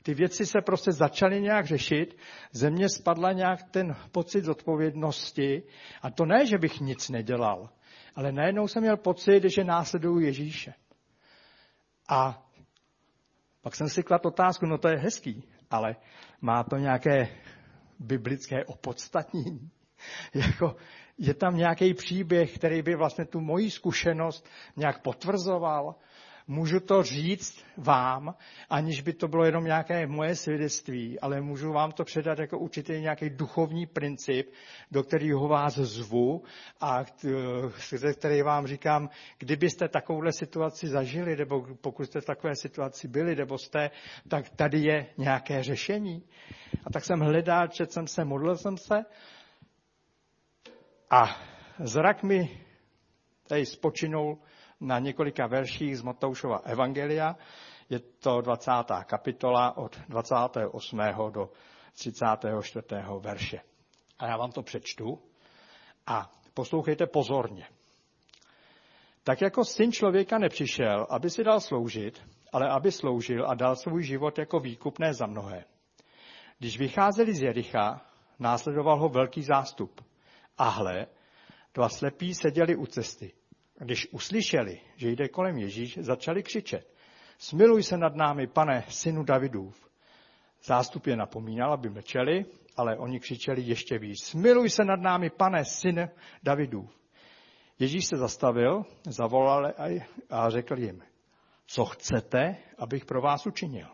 Ty 0.02 0.14
věci 0.14 0.46
se 0.46 0.60
prostě 0.60 0.92
začaly 0.92 1.40
nějak 1.40 1.66
řešit, 1.66 2.18
ze 2.52 2.70
mě 2.70 2.88
spadla 2.88 3.32
nějak 3.32 3.62
ten 3.70 3.96
pocit 4.12 4.44
zodpovědnosti 4.44 5.62
a 6.02 6.10
to 6.10 6.26
ne, 6.26 6.46
že 6.46 6.58
bych 6.58 6.80
nic 6.80 7.08
nedělal, 7.08 7.70
ale 8.14 8.32
najednou 8.32 8.68
jsem 8.68 8.82
měl 8.82 8.96
pocit, 8.96 9.44
že 9.44 9.64
následuju 9.64 10.20
Ježíše. 10.20 10.74
A 12.08 12.46
pak 13.62 13.76
jsem 13.76 13.88
si 13.88 14.02
kladl 14.02 14.28
otázku, 14.28 14.66
no 14.66 14.78
to 14.78 14.88
je 14.88 14.96
hezký, 14.96 15.44
ale 15.70 15.96
má 16.40 16.64
to 16.64 16.76
nějaké 16.76 17.28
biblické 18.00 18.64
opodstatnění? 18.64 19.70
jako, 20.34 20.76
je 21.18 21.34
tam 21.34 21.56
nějaký 21.56 21.94
příběh, 21.94 22.54
který 22.58 22.82
by 22.82 22.94
vlastně 22.96 23.24
tu 23.24 23.40
moji 23.40 23.70
zkušenost 23.70 24.48
nějak 24.76 25.02
potvrzoval? 25.02 25.94
Můžu 26.50 26.80
to 26.80 27.02
říct 27.02 27.64
vám, 27.76 28.34
aniž 28.70 29.00
by 29.00 29.12
to 29.12 29.28
bylo 29.28 29.44
jenom 29.44 29.64
nějaké 29.64 30.06
moje 30.06 30.34
svědectví, 30.36 31.20
ale 31.20 31.40
můžu 31.40 31.72
vám 31.72 31.92
to 31.92 32.04
předat 32.04 32.38
jako 32.38 32.58
určitý 32.58 32.92
nějaký 32.92 33.30
duchovní 33.30 33.86
princip, 33.86 34.52
do 34.90 35.02
kterého 35.02 35.48
vás 35.48 35.74
zvu 35.74 36.42
a 36.80 37.04
který 38.18 38.42
vám 38.42 38.66
říkám, 38.66 39.10
kdybyste 39.38 39.88
takovouhle 39.88 40.32
situaci 40.32 40.88
zažili, 40.88 41.36
nebo 41.36 41.66
pokud 41.80 42.04
jste 42.04 42.20
v 42.20 42.26
takové 42.26 42.56
situaci 42.56 43.08
byli, 43.08 43.36
nebo 43.36 43.58
jste, 43.58 43.90
tak 44.28 44.50
tady 44.50 44.78
je 44.78 45.06
nějaké 45.18 45.62
řešení. 45.62 46.22
A 46.84 46.90
tak 46.90 47.04
jsem 47.04 47.20
hledal, 47.20 47.68
četl 47.68 47.92
jsem 47.92 48.06
se, 48.06 48.24
modlil 48.24 48.56
jsem 48.56 48.76
se 48.76 49.04
a 51.10 51.40
zrak 51.84 52.22
mi 52.22 52.60
tady 53.46 53.66
spočinul 53.66 54.38
na 54.80 54.98
několika 54.98 55.46
verších 55.46 55.98
z 55.98 56.02
Matoušova 56.02 56.56
Evangelia. 56.56 57.36
Je 57.90 57.98
to 57.98 58.40
20. 58.40 58.70
kapitola 59.04 59.76
od 59.76 60.00
28. 60.08 61.00
do 61.30 61.50
34. 61.92 62.86
verše. 63.20 63.60
A 64.18 64.26
já 64.26 64.36
vám 64.36 64.52
to 64.52 64.62
přečtu 64.62 65.18
a 66.06 66.30
poslouchejte 66.54 67.06
pozorně. 67.06 67.66
Tak 69.24 69.40
jako 69.40 69.64
syn 69.64 69.92
člověka 69.92 70.38
nepřišel, 70.38 71.06
aby 71.10 71.30
si 71.30 71.44
dal 71.44 71.60
sloužit, 71.60 72.22
ale 72.52 72.68
aby 72.68 72.92
sloužil 72.92 73.50
a 73.50 73.54
dal 73.54 73.76
svůj 73.76 74.02
život 74.02 74.38
jako 74.38 74.60
výkupné 74.60 75.14
za 75.14 75.26
mnohé. 75.26 75.64
Když 76.58 76.78
vycházeli 76.78 77.34
z 77.34 77.42
Jericha, 77.42 78.06
následoval 78.38 78.98
ho 78.98 79.08
velký 79.08 79.42
zástup. 79.42 80.00
A 80.58 80.68
hle, 80.68 81.06
dva 81.74 81.88
slepí 81.88 82.34
seděli 82.34 82.76
u 82.76 82.86
cesty. 82.86 83.32
Když 83.80 84.08
uslyšeli, 84.12 84.80
že 84.96 85.10
jde 85.10 85.28
kolem 85.28 85.58
Ježíš, 85.58 85.98
začali 85.98 86.42
křičet. 86.42 86.94
Smiluj 87.38 87.82
se 87.82 87.96
nad 87.96 88.14
námi, 88.14 88.46
pane, 88.46 88.84
synu 88.88 89.24
Davidův. 89.24 89.90
Zástup 90.64 91.06
je 91.06 91.16
napomínal, 91.16 91.72
aby 91.72 91.90
mlčeli, 91.90 92.44
ale 92.76 92.98
oni 92.98 93.20
křičeli 93.20 93.62
ještě 93.62 93.98
víc. 93.98 94.24
Smiluj 94.24 94.70
se 94.70 94.84
nad 94.84 95.00
námi, 95.00 95.30
pane, 95.30 95.64
syn 95.64 96.08
Davidův. 96.42 96.98
Ježíš 97.78 98.06
se 98.06 98.16
zastavil, 98.16 98.82
zavolal 99.06 99.72
a 100.30 100.50
řekl 100.50 100.78
jim, 100.78 101.02
co 101.66 101.84
chcete, 101.84 102.56
abych 102.78 103.04
pro 103.04 103.20
vás 103.20 103.46
učinil. 103.46 103.88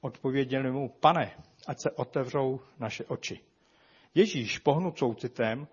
Odpověděli 0.00 0.72
mu, 0.72 0.88
pane, 0.88 1.36
ať 1.66 1.76
se 1.82 1.90
otevřou 1.90 2.60
naše 2.78 3.04
oči. 3.04 3.40
Ježíš, 4.14 4.58
pohnut 4.58 4.98
soucitem, 4.98 5.68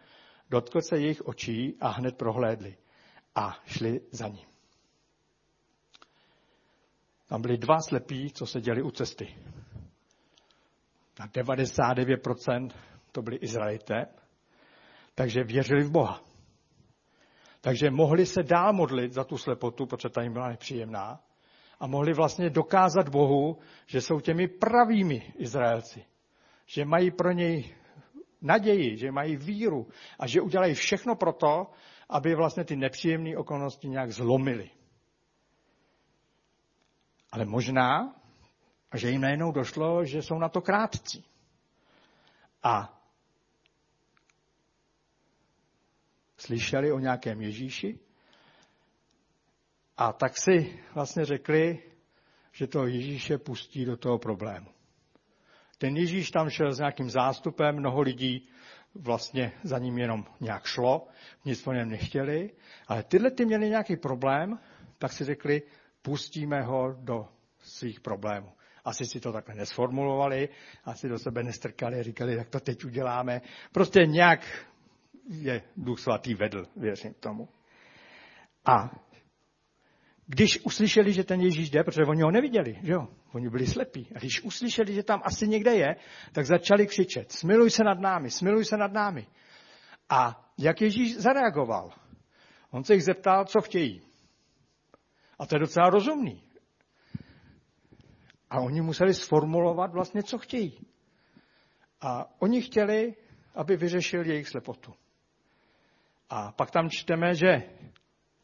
dotkl 0.50 0.82
se 0.82 0.98
jejich 0.98 1.28
očí 1.28 1.78
a 1.82 1.88
hned 1.88 2.18
prohlédli 2.18 2.78
a 3.36 3.58
šli 3.66 4.02
za 4.12 4.28
ním. 4.28 4.48
Tam 7.28 7.42
byli 7.42 7.58
dva 7.58 7.82
slepí, 7.82 8.32
co 8.32 8.46
seděli 8.46 8.82
u 8.82 8.92
cesty. 8.92 9.36
Na 11.20 11.28
99% 11.28 12.70
to 13.12 13.22
byli 13.22 13.38
Izraelité, 13.38 14.06
takže 15.16 15.44
věřili 15.44 15.84
v 15.84 15.92
Boha. 15.92 16.22
Takže 17.62 17.92
mohli 17.92 18.26
se 18.26 18.44
dál 18.44 18.74
modlit 18.74 19.14
za 19.14 19.24
tu 19.24 19.38
slepotu, 19.38 19.86
protože 19.86 20.10
ta 20.10 20.22
jim 20.22 20.34
byla 20.34 20.50
nepříjemná, 20.50 21.20
a 21.80 21.88
mohli 21.88 22.14
vlastně 22.14 22.50
dokázat 22.50 23.10
Bohu, 23.10 23.58
že 23.86 24.02
jsou 24.02 24.20
těmi 24.20 24.48
pravými 24.48 25.34
Izraelci. 25.38 26.06
Že 26.66 26.86
mají 26.86 27.12
pro 27.12 27.32
něj 27.32 27.76
naději, 28.42 28.98
že 28.98 29.12
mají 29.12 29.36
víru 29.36 29.88
a 30.20 30.28
že 30.28 30.42
udělají 30.42 30.74
všechno 30.74 31.16
pro 31.16 31.34
to, 31.34 31.68
aby 32.10 32.36
vlastně 32.36 32.64
ty 32.64 32.76
nepříjemné 32.76 33.38
okolnosti 33.38 33.88
nějak 33.88 34.12
zlomily. 34.12 34.70
Ale 37.32 37.46
možná, 37.46 38.16
že 38.94 39.10
jim 39.10 39.22
najednou 39.22 39.52
došlo, 39.52 40.06
že 40.06 40.22
jsou 40.22 40.40
na 40.40 40.50
to 40.50 40.62
krátcí. 40.62 41.26
A 42.64 43.02
slyšeli 46.38 46.92
o 46.92 47.00
nějakém 47.00 47.42
Ježíši 47.42 48.00
a 49.98 50.14
tak 50.14 50.38
si 50.38 50.80
vlastně 50.94 51.26
řekli, 51.26 51.84
že 52.52 52.68
to 52.68 52.88
Ježíše 52.88 53.38
pustí 53.38 53.86
do 53.86 53.98
toho 53.98 54.20
problému. 54.20 54.68
Ten 55.78 55.98
Ježíš 55.98 56.32
tam 56.32 56.50
šel 56.50 56.74
s 56.74 56.78
nějakým 56.78 57.10
zástupem, 57.10 57.76
mnoho 57.76 58.02
lidí 58.02 58.50
vlastně 58.96 59.52
za 59.64 59.78
ním 59.78 59.98
jenom 59.98 60.26
nějak 60.40 60.66
šlo, 60.66 61.08
nic 61.46 61.62
po 61.64 61.74
něm 61.74 61.90
nechtěli, 61.90 62.52
ale 62.88 63.04
tyhle 63.04 63.32
ty 63.32 63.46
měli 63.46 63.70
nějaký 63.70 63.96
problém, 63.96 64.60
tak 64.98 65.12
si 65.14 65.24
řekli, 65.24 65.62
pustíme 66.02 66.62
ho 66.62 66.96
do 67.00 67.28
svých 67.60 68.00
problémů. 68.00 68.52
Asi 68.86 69.06
si 69.06 69.20
to 69.20 69.32
takhle 69.32 69.56
nesformulovali, 69.56 70.50
asi 70.84 71.10
do 71.10 71.20
sebe 71.20 71.44
nestrkali, 71.44 72.04
říkali, 72.04 72.36
jak 72.36 72.50
to 72.50 72.60
teď 72.60 72.86
uděláme. 72.86 73.42
Prostě 73.72 74.06
nějak 74.06 74.68
je 75.30 75.62
Duch 75.78 76.00
Svatý 76.00 76.34
vedl, 76.34 76.66
věřím 76.76 77.14
tomu. 77.14 77.50
A 78.66 78.90
když 80.28 80.66
uslyšeli, 80.66 81.14
že 81.14 81.24
ten 81.24 81.42
Ježíš 81.42 81.70
jde, 81.70 81.84
protože 81.84 82.04
oni 82.04 82.22
ho 82.22 82.32
neviděli, 82.32 82.80
že 82.84 82.92
jo? 82.92 83.08
Oni 83.34 83.50
byli 83.50 83.68
slepí. 83.68 84.08
A 84.16 84.20
když 84.20 84.44
uslyšeli, 84.44 84.94
že 84.94 85.04
tam 85.04 85.22
asi 85.24 85.48
někde 85.48 85.76
je, 85.76 85.96
tak 86.32 86.46
začali 86.46 86.88
křičet, 86.88 87.32
smiluj 87.32 87.70
se 87.70 87.84
nad 87.84 88.00
námi, 88.00 88.32
smiluj 88.32 88.66
se 88.66 88.78
nad 88.78 88.94
námi. 88.94 89.28
A 90.10 90.50
jak 90.58 90.82
Ježíš 90.82 91.18
zareagoval? 91.18 91.92
On 92.72 92.84
se 92.84 92.94
jich 92.94 93.04
zeptal, 93.04 93.46
co 93.46 93.62
chtějí. 93.62 94.02
A 95.40 95.46
to 95.46 95.56
je 95.56 95.60
docela 95.60 95.90
rozumný. 95.90 96.44
A 98.50 98.60
oni 98.60 98.82
museli 98.82 99.14
sformulovat 99.14 99.92
vlastně, 99.92 100.24
co 100.24 100.38
chtějí. 100.38 100.88
A 102.02 102.26
oni 102.40 102.62
chtěli, 102.62 103.16
aby 103.56 103.78
vyřešil 103.78 104.26
jejich 104.26 104.48
slepotu. 104.48 104.94
A 106.30 106.52
pak 106.52 106.72
tam 106.72 106.90
čteme, 106.90 107.36
že 107.36 107.64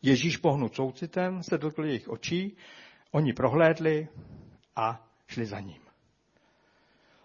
Ježíš 0.01 0.38
pohnut 0.38 0.75
soucitem 0.75 1.43
se 1.43 1.58
dotkl 1.58 1.86
jejich 1.86 2.10
očí, 2.10 2.58
oni 3.12 3.34
prohlédli 3.34 4.08
a 4.75 5.08
šli 5.27 5.46
za 5.46 5.60
ním. 5.60 5.81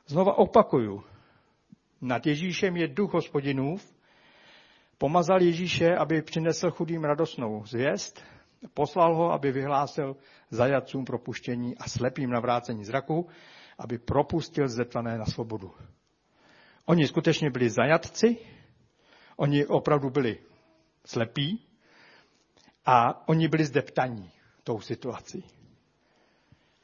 Znova 0.06 0.38
opakuju, 0.38 1.04
nad 2.00 2.26
Ježíšem 2.26 2.76
je 2.76 2.88
duch 2.88 3.12
hospodinův, 3.12 3.95
pomazal 4.99 5.42
Ježíše, 5.42 5.97
aby 5.97 6.23
přinesl 6.23 6.71
chudým 6.71 7.04
radostnou 7.04 7.64
zvěst, 7.66 8.25
poslal 8.75 9.16
ho, 9.16 9.33
aby 9.33 9.52
vyhlásil 9.52 10.16
zajatcům 10.50 11.04
propuštění 11.04 11.78
a 11.78 11.88
slepým 11.88 12.30
navrácení 12.30 12.85
zraku, 12.85 13.28
aby 13.78 13.99
propustil 13.99 14.68
zetlané 14.68 15.18
na 15.18 15.25
svobodu. 15.25 15.75
Oni 16.87 17.06
skutečně 17.06 17.50
byli 17.50 17.71
zajatci, 17.71 18.37
oni 19.37 19.66
opravdu 19.66 20.11
byli 20.11 20.38
slepí, 21.04 21.65
a 22.87 23.28
oni 23.28 23.49
byli 23.49 23.64
zdeptaní 23.64 24.31
tou 24.64 24.81
situací. 24.81 25.45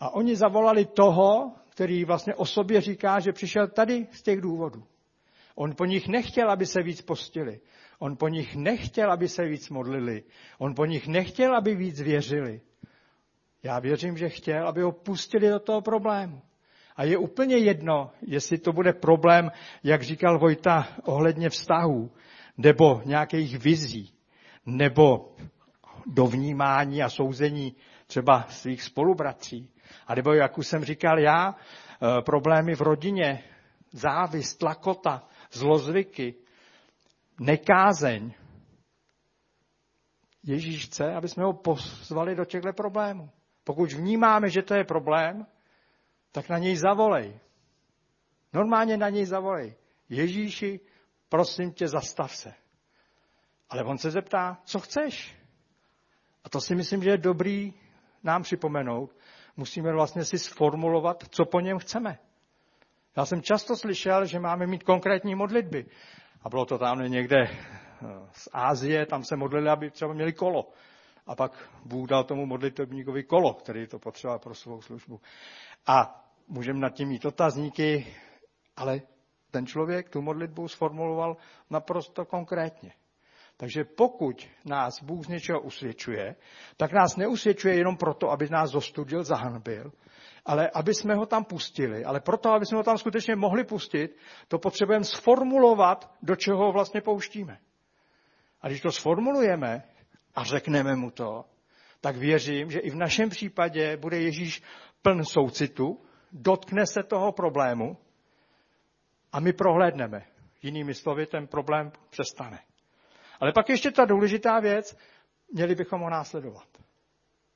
A 0.00 0.14
oni 0.14 0.36
zavolali 0.36 0.84
toho, 0.84 1.52
který 1.68 2.04
vlastně 2.04 2.34
o 2.34 2.46
sobě 2.46 2.80
říká, 2.80 3.20
že 3.20 3.32
přišel 3.32 3.68
tady 3.68 4.06
z 4.12 4.22
těch 4.22 4.40
důvodů. 4.40 4.84
On 5.54 5.74
po 5.74 5.84
nich 5.84 6.08
nechtěl, 6.08 6.50
aby 6.50 6.66
se 6.66 6.82
víc 6.82 7.02
postili. 7.02 7.60
On 7.98 8.16
po 8.16 8.28
nich 8.28 8.56
nechtěl, 8.56 9.12
aby 9.12 9.28
se 9.28 9.44
víc 9.44 9.70
modlili. 9.70 10.24
On 10.58 10.74
po 10.74 10.84
nich 10.84 11.08
nechtěl, 11.08 11.56
aby 11.56 11.74
víc 11.74 12.00
věřili. 12.00 12.60
Já 13.62 13.78
věřím, 13.78 14.16
že 14.16 14.28
chtěl, 14.28 14.68
aby 14.68 14.82
ho 14.82 14.92
pustili 14.92 15.48
do 15.48 15.58
toho 15.60 15.80
problému. 15.80 16.42
A 16.96 17.04
je 17.04 17.18
úplně 17.18 17.56
jedno, 17.56 18.10
jestli 18.22 18.58
to 18.58 18.72
bude 18.72 18.92
problém, 18.92 19.50
jak 19.82 20.02
říkal 20.02 20.38
Vojta, 20.38 20.88
ohledně 21.04 21.50
vztahů, 21.50 22.10
nebo 22.56 23.02
nějakých 23.04 23.58
vizí, 23.58 24.12
nebo 24.66 25.34
dovnímání 26.06 27.02
a 27.02 27.08
souzení 27.08 27.76
třeba 28.06 28.42
svých 28.48 28.82
spolubratří. 28.82 29.70
A 30.06 30.14
nebo, 30.14 30.32
jak 30.32 30.58
už 30.58 30.66
jsem 30.66 30.84
říkal 30.84 31.18
já, 31.18 31.54
eh, 31.54 32.22
problémy 32.22 32.74
v 32.74 32.80
rodině, 32.80 33.44
závist, 33.92 34.58
tlakota, 34.58 35.28
zlozvyky, 35.52 36.34
nekázeň. 37.40 38.34
Ježíš 40.42 40.86
chce, 40.86 41.14
aby 41.14 41.28
jsme 41.28 41.44
ho 41.44 41.52
pozvali 41.52 42.34
do 42.34 42.44
těchto 42.44 42.72
problémů. 42.72 43.30
Pokud 43.64 43.92
vnímáme, 43.92 44.50
že 44.50 44.62
to 44.62 44.74
je 44.74 44.84
problém, 44.84 45.46
tak 46.32 46.48
na 46.48 46.58
něj 46.58 46.76
zavolej. 46.76 47.40
Normálně 48.52 48.96
na 48.96 49.08
něj 49.08 49.26
zavolej. 49.26 49.74
Ježíši, 50.08 50.80
prosím 51.28 51.72
tě, 51.72 51.88
zastav 51.88 52.36
se. 52.36 52.54
Ale 53.68 53.84
on 53.84 53.98
se 53.98 54.10
zeptá, 54.10 54.58
co 54.64 54.80
chceš? 54.80 55.41
A 56.44 56.48
to 56.48 56.60
si 56.60 56.74
myslím, 56.74 57.02
že 57.02 57.10
je 57.10 57.18
dobrý 57.18 57.74
nám 58.22 58.42
připomenout. 58.42 59.16
Musíme 59.56 59.92
vlastně 59.92 60.24
si 60.24 60.38
sformulovat, 60.38 61.24
co 61.30 61.44
po 61.44 61.60
něm 61.60 61.78
chceme. 61.78 62.18
Já 63.16 63.26
jsem 63.26 63.42
často 63.42 63.76
slyšel, 63.76 64.26
že 64.26 64.38
máme 64.38 64.66
mít 64.66 64.82
konkrétní 64.82 65.34
modlitby. 65.34 65.86
A 66.42 66.48
bylo 66.48 66.64
to 66.64 66.78
tam 66.78 66.98
někde 66.98 67.36
eh, 67.42 67.56
z 68.32 68.48
Ázie, 68.52 69.06
tam 69.06 69.24
se 69.24 69.36
modlili, 69.36 69.68
aby 69.68 69.90
třeba 69.90 70.12
měli 70.14 70.32
kolo. 70.32 70.70
A 71.26 71.34
pak 71.36 71.70
Bůh 71.84 72.08
dal 72.08 72.24
tomu 72.24 72.46
modlitebníkovi 72.46 73.24
kolo, 73.24 73.54
který 73.54 73.86
to 73.86 73.98
potřeboval 73.98 74.38
pro 74.38 74.54
svou 74.54 74.82
službu. 74.82 75.20
A 75.86 76.24
můžeme 76.48 76.78
nad 76.80 76.90
tím 76.90 77.08
mít 77.08 77.24
otazníky, 77.24 78.06
ale 78.76 79.00
ten 79.50 79.66
člověk 79.66 80.08
tu 80.08 80.22
modlitbu 80.22 80.68
sformuloval 80.68 81.36
naprosto 81.70 82.24
konkrétně. 82.24 82.92
Takže 83.62 83.84
pokud 83.84 84.48
nás 84.64 85.02
Bůh 85.02 85.24
z 85.26 85.28
něčeho 85.28 85.60
usvědčuje, 85.60 86.36
tak 86.76 86.92
nás 86.92 87.16
neusvědčuje 87.16 87.74
jenom 87.74 87.96
proto, 87.96 88.30
aby 88.30 88.48
nás 88.50 88.70
zostudil, 88.70 89.24
zahanbil, 89.24 89.92
ale 90.46 90.70
aby 90.74 90.94
jsme 90.94 91.14
ho 91.14 91.26
tam 91.26 91.44
pustili. 91.44 92.04
Ale 92.04 92.20
proto, 92.20 92.50
aby 92.50 92.66
jsme 92.66 92.78
ho 92.78 92.84
tam 92.84 92.98
skutečně 92.98 93.36
mohli 93.36 93.64
pustit, 93.64 94.16
to 94.48 94.58
potřebujeme 94.58 95.04
sformulovat, 95.04 96.14
do 96.22 96.36
čeho 96.36 96.58
ho 96.58 96.72
vlastně 96.72 97.00
pouštíme. 97.00 97.58
A 98.60 98.68
když 98.68 98.80
to 98.80 98.92
sformulujeme 98.92 99.82
a 100.34 100.44
řekneme 100.44 100.96
mu 100.96 101.10
to, 101.10 101.44
tak 102.00 102.16
věřím, 102.16 102.70
že 102.70 102.78
i 102.78 102.90
v 102.90 102.96
našem 102.96 103.28
případě 103.28 103.96
bude 103.96 104.20
Ježíš 104.20 104.62
pln 105.02 105.24
soucitu, 105.24 106.00
dotkne 106.32 106.86
se 106.86 107.02
toho 107.02 107.32
problému 107.32 107.96
a 109.32 109.40
my 109.40 109.52
prohlédneme. 109.52 110.24
Jinými 110.62 110.94
slovy, 110.94 111.26
ten 111.26 111.46
problém 111.46 111.92
přestane. 112.10 112.58
Ale 113.42 113.52
pak 113.52 113.68
ještě 113.68 113.90
ta 113.90 114.04
důležitá 114.04 114.60
věc, 114.60 114.96
měli 115.52 115.74
bychom 115.74 116.00
ho 116.00 116.10
následovat. 116.10 116.68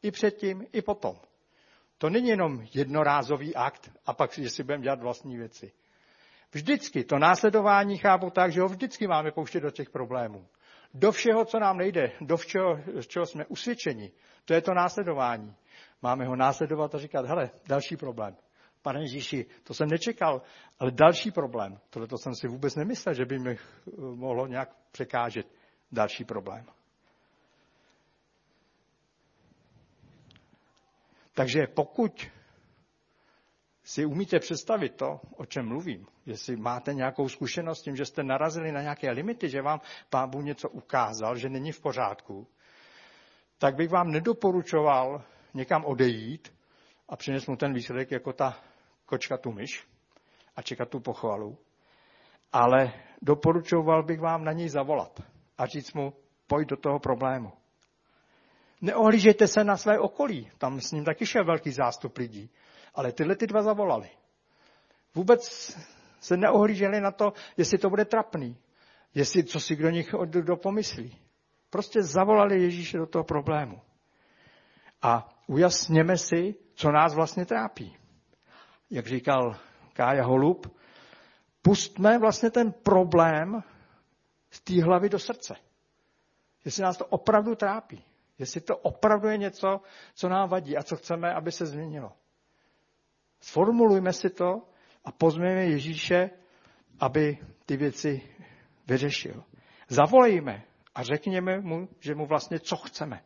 I 0.03 0.11
předtím, 0.11 0.67
i 0.73 0.83
potom. 0.83 1.17
To 1.99 2.11
není 2.11 2.29
jenom 2.29 2.67
jednorázový 2.75 3.55
akt 3.55 3.91
a 4.07 4.13
pak, 4.15 4.39
jestli 4.39 4.65
budeme 4.65 4.83
dělat 4.83 5.01
vlastní 5.01 5.37
věci. 5.37 5.73
Vždycky 6.53 7.05
to 7.05 7.19
následování 7.19 7.99
chápu 7.99 8.31
tak, 8.31 8.53
že 8.53 8.61
ho 8.61 8.69
vždycky 8.69 9.07
máme 9.07 9.31
pouštět 9.31 9.61
do 9.61 9.71
těch 9.71 9.91
problémů. 9.91 10.47
Do 10.95 11.13
všeho, 11.13 11.45
co 11.45 11.59
nám 11.59 11.77
nejde, 11.77 12.13
do 12.21 12.37
všeho, 12.37 12.79
z 13.01 13.07
čeho 13.07 13.27
jsme 13.27 13.47
usvědčeni, 13.47 14.13
to 14.45 14.55
je 14.55 14.61
to 14.61 14.75
následování. 14.75 15.55
Máme 16.03 16.25
ho 16.25 16.37
následovat 16.37 16.95
a 16.95 16.99
říkat, 16.99 17.27
hele, 17.27 17.51
další 17.69 17.97
problém. 17.97 18.37
Pane 18.83 19.01
Ježíši, 19.01 19.47
to 19.63 19.75
jsem 19.75 19.89
nečekal, 19.89 20.43
ale 20.79 20.91
další 20.91 21.31
problém. 21.31 21.79
Tohle 21.91 22.09
to 22.09 22.19
jsem 22.19 22.35
si 22.35 22.49
vůbec 22.49 22.75
nemyslel, 22.75 23.15
že 23.15 23.25
by 23.25 23.39
mi 23.39 23.51
eh, 23.51 23.91
mohlo 23.97 24.47
nějak 24.47 24.71
překážet 24.93 25.56
další 25.93 26.25
problém. 26.25 26.67
Takže 31.35 31.67
pokud 31.67 32.27
si 33.85 34.05
umíte 34.07 34.39
představit 34.39 34.95
to, 34.97 35.21
o 35.37 35.47
čem 35.47 35.69
mluvím, 35.69 36.07
jestli 36.27 36.57
máte 36.57 36.95
nějakou 36.95 37.29
zkušenost 37.29 37.79
s 37.79 37.83
tím, 37.83 37.97
že 37.97 38.05
jste 38.05 38.23
narazili 38.23 38.73
na 38.73 38.83
nějaké 38.83 39.11
limity, 39.11 39.49
že 39.49 39.63
vám 39.63 39.81
pán 40.11 40.31
Bůh 40.31 40.45
něco 40.45 40.69
ukázal, 40.69 41.37
že 41.37 41.49
není 41.49 41.73
v 41.73 41.81
pořádku, 41.81 42.47
tak 43.59 43.75
bych 43.77 43.91
vám 43.91 44.11
nedoporučoval 44.11 45.23
někam 45.55 45.85
odejít 45.85 46.53
a 47.09 47.17
přines 47.17 47.47
mu 47.47 47.57
ten 47.57 47.75
výsledek 47.75 48.11
jako 48.11 48.33
ta 48.33 48.59
kočka 49.07 49.37
tu 49.39 49.53
myš 49.53 49.87
a 50.57 50.63
čekat 50.63 50.89
tu 50.89 51.01
pochvalu, 51.01 51.59
ale 52.53 52.93
doporučoval 53.23 54.03
bych 54.03 54.21
vám 54.21 54.45
na 54.45 54.53
něj 54.53 54.69
zavolat 54.69 55.21
a 55.59 55.67
říct 55.67 55.93
mu, 55.93 56.13
pojď 56.47 56.69
do 56.69 56.77
toho 56.77 56.99
problému. 56.99 57.53
Neohlížejte 58.81 59.49
se 59.49 59.65
na 59.65 59.77
své 59.77 59.99
okolí, 59.99 60.51
tam 60.59 60.81
s 60.81 60.93
ním 60.93 61.05
taky 61.05 61.27
šel 61.27 61.45
velký 61.45 61.73
zástup 61.73 62.19
lidí, 62.19 62.51
ale 62.95 63.13
tyhle 63.13 63.37
ty 63.37 63.47
dva 63.47 63.63
zavolali. 63.63 64.11
Vůbec 65.15 65.43
se 66.21 66.37
neohlíželi 66.37 67.01
na 67.01 67.11
to, 67.11 67.33
jestli 67.57 67.79
to 67.79 67.91
bude 67.91 68.05
trapný, 68.05 68.57
jestli 69.15 69.45
co 69.45 69.61
si 69.61 69.77
kdo 69.77 69.91
nich 69.91 70.15
kdo 70.25 70.57
pomyslí. 70.57 71.19
Prostě 71.71 72.03
zavolali 72.03 72.63
Ježíše 72.63 72.99
do 72.99 73.07
toho 73.07 73.25
problému. 73.25 73.81
A 75.03 75.29
ujasněme 75.47 76.19
si, 76.19 76.55
co 76.75 76.91
nás 76.91 77.15
vlastně 77.15 77.47
trápí. 77.47 77.97
Jak 78.91 79.07
říkal 79.07 79.57
Kája 79.93 80.25
Holub, 80.25 80.79
pustme 81.63 82.19
vlastně 82.19 82.51
ten 82.51 82.73
problém 82.73 83.63
z 84.51 84.61
té 84.61 84.83
hlavy 84.83 85.09
do 85.09 85.19
srdce. 85.19 85.55
Jestli 86.65 86.83
nás 86.83 86.97
to 86.97 87.07
opravdu 87.07 87.55
trápí. 87.55 88.05
Jestli 88.39 88.61
to 88.61 88.77
opravdu 88.77 89.29
je 89.29 89.39
něco, 89.39 89.81
co 90.15 90.29
nám 90.29 90.49
vadí 90.49 90.77
a 90.77 90.83
co 90.83 90.97
chceme, 90.97 91.35
aby 91.35 91.53
se 91.53 91.67
změnilo. 91.67 92.13
Sformulujme 93.41 94.13
si 94.13 94.31
to 94.31 94.63
a 95.05 95.13
pozmějme 95.13 95.65
Ježíše, 95.65 96.31
aby 97.01 97.39
ty 97.67 97.77
věci 97.77 98.23
vyřešil. 98.87 99.45
Zavolejme 99.89 100.63
a 100.95 101.03
řekněme 101.03 101.61
mu, 101.61 101.89
že 102.01 102.15
mu 102.15 102.27
vlastně 102.27 102.61
co 102.61 102.77
chceme. 102.77 103.25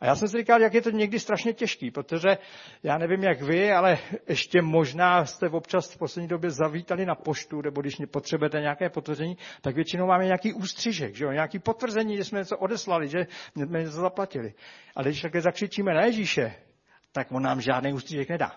A 0.00 0.06
já 0.06 0.16
jsem 0.16 0.28
si 0.28 0.38
říkal, 0.38 0.60
jak 0.60 0.74
je 0.74 0.82
to 0.82 0.90
někdy 0.90 1.20
strašně 1.20 1.52
těžký, 1.52 1.90
protože 1.90 2.38
já 2.82 2.98
nevím, 2.98 3.22
jak 3.22 3.42
vy, 3.42 3.72
ale 3.72 3.98
ještě 4.28 4.62
možná 4.62 5.24
jste 5.26 5.48
občas 5.48 5.94
v 5.94 5.98
poslední 5.98 6.28
době 6.28 6.50
zavítali 6.50 7.06
na 7.06 7.14
poštu, 7.14 7.62
nebo 7.62 7.80
když 7.80 7.96
potřebujete 8.10 8.60
nějaké 8.60 8.90
potvrzení, 8.90 9.36
tak 9.60 9.74
většinou 9.74 10.06
máme 10.06 10.24
nějaký 10.24 10.52
ústřižek, 10.52 11.14
že 11.14 11.24
jo? 11.24 11.32
nějaký 11.32 11.58
potvrzení, 11.58 12.16
že 12.16 12.24
jsme 12.24 12.38
něco 12.38 12.58
odeslali, 12.58 13.08
že 13.08 13.26
jsme 13.56 13.78
něco 13.78 14.00
zaplatili. 14.00 14.54
Ale 14.96 15.04
když 15.04 15.22
také 15.22 15.40
zakřičíme 15.40 15.94
na 15.94 16.04
Ježíše, 16.04 16.54
tak 17.12 17.32
on 17.32 17.42
nám 17.42 17.60
žádný 17.60 17.92
ústřižek 17.92 18.28
nedá. 18.28 18.52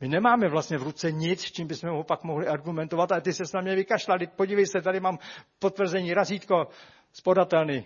My 0.00 0.08
nemáme 0.08 0.48
vlastně 0.48 0.78
v 0.78 0.82
ruce 0.82 1.12
nic, 1.12 1.42
čím 1.42 1.66
bychom 1.66 1.90
ho 1.90 2.04
pak 2.04 2.24
mohli 2.24 2.46
argumentovat, 2.46 3.12
ale 3.12 3.20
ty 3.20 3.32
se 3.32 3.42
na 3.54 3.60
mě 3.60 3.74
vykašlali. 3.76 4.26
Podívej 4.26 4.66
se, 4.66 4.82
tady 4.82 5.00
mám 5.00 5.18
potvrzení, 5.58 6.14
razítko, 6.14 6.68
spodatelný, 7.12 7.84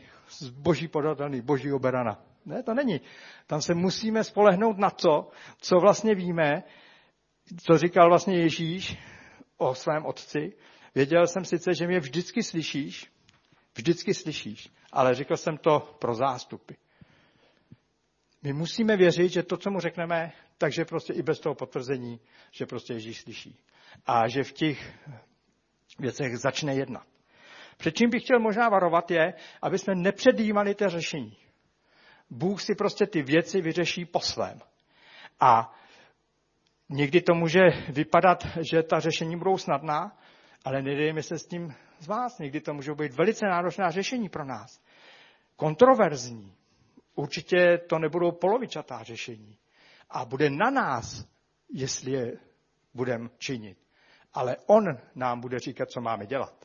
boží 0.53 0.88
podatelný, 0.88 1.40
boží 1.40 1.72
oberana. 1.72 2.27
Ne, 2.46 2.62
to 2.62 2.74
není. 2.74 3.01
Tam 3.46 3.62
se 3.62 3.74
musíme 3.74 4.24
spolehnout 4.24 4.79
na 4.79 4.90
to, 4.90 5.31
co 5.59 5.77
vlastně 5.77 6.14
víme, 6.14 6.62
co 7.57 7.79
říkal 7.79 8.09
vlastně 8.09 8.38
Ježíš 8.38 8.98
o 9.57 9.74
svém 9.74 10.07
otci. 10.07 10.53
Věděl 10.94 11.27
jsem 11.27 11.44
sice, 11.44 11.74
že 11.74 11.87
mě 11.87 12.01
vždycky 12.01 12.42
slyšíš, 12.42 13.12
vždycky 13.77 14.14
slyšíš, 14.14 14.68
ale 14.92 15.14
řekl 15.14 15.37
jsem 15.37 15.57
to 15.57 15.96
pro 15.98 16.14
zástupy. 16.14 16.74
My 18.42 18.53
musíme 18.53 18.96
věřit, 18.96 19.29
že 19.29 19.42
to, 19.42 19.57
co 19.57 19.70
mu 19.70 19.81
řekneme, 19.81 20.33
takže 20.59 20.85
prostě 20.85 21.12
i 21.12 21.22
bez 21.22 21.40
toho 21.40 21.55
potvrzení, 21.55 22.20
že 22.51 22.66
prostě 22.66 22.92
Ježíš 22.92 23.20
slyší. 23.20 23.59
A 24.07 24.29
že 24.29 24.44
v 24.44 24.53
těch 24.53 24.94
věcech 25.98 26.38
začne 26.38 26.74
jednat. 26.74 27.07
Před 27.77 27.96
čím 27.96 28.11
bych 28.11 28.22
chtěl 28.22 28.40
možná 28.40 28.68
varovat 28.68 29.11
je, 29.11 29.35
aby 29.62 29.79
jsme 29.79 29.94
nepředjímali 29.94 30.74
to 30.74 30.88
řešení. 30.88 31.37
Bůh 32.30 32.62
si 32.62 32.74
prostě 32.74 33.06
ty 33.06 33.22
věci 33.22 33.60
vyřeší 33.60 34.04
po 34.04 34.20
svém. 34.20 34.60
A 35.40 35.74
někdy 36.88 37.20
to 37.20 37.34
může 37.34 37.60
vypadat, 37.88 38.46
že 38.70 38.82
ta 38.82 39.00
řešení 39.00 39.36
budou 39.36 39.58
snadná, 39.58 40.18
ale 40.64 40.82
nedejme 40.82 41.22
se 41.22 41.38
s 41.38 41.46
tím 41.46 41.74
z 41.98 42.06
vás. 42.06 42.38
Někdy 42.38 42.60
to 42.60 42.74
můžou 42.74 42.94
být 42.94 43.14
velice 43.14 43.46
náročná 43.46 43.90
řešení 43.90 44.28
pro 44.28 44.44
nás. 44.44 44.80
Kontroverzní. 45.56 46.54
Určitě 47.14 47.78
to 47.88 47.98
nebudou 47.98 48.32
polovičatá 48.32 49.02
řešení. 49.02 49.58
A 50.10 50.24
bude 50.24 50.50
na 50.50 50.70
nás, 50.70 51.28
jestli 51.72 52.10
je 52.10 52.38
budeme 52.94 53.28
činit. 53.38 53.78
Ale 54.34 54.56
on 54.66 54.84
nám 55.14 55.40
bude 55.40 55.58
říkat, 55.58 55.90
co 55.90 56.00
máme 56.00 56.26
dělat. 56.26 56.64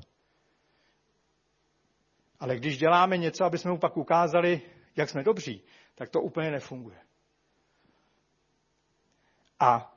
Ale 2.39 2.56
když 2.56 2.78
děláme 2.78 3.17
něco, 3.17 3.45
aby 3.45 3.58
jsme 3.58 3.71
mu 3.71 3.78
pak 3.78 3.97
ukázali, 3.97 4.62
jak 4.95 5.10
jsme 5.10 5.23
dobří, 5.23 5.63
tak 5.95 6.10
to 6.10 6.21
úplně 6.21 6.51
nefunguje. 6.51 6.97
A 9.60 9.93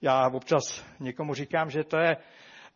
já 0.00 0.28
občas 0.28 0.84
někomu 1.00 1.34
říkám, 1.34 1.70
že 1.70 1.84
to 1.84 1.96
je 1.96 2.16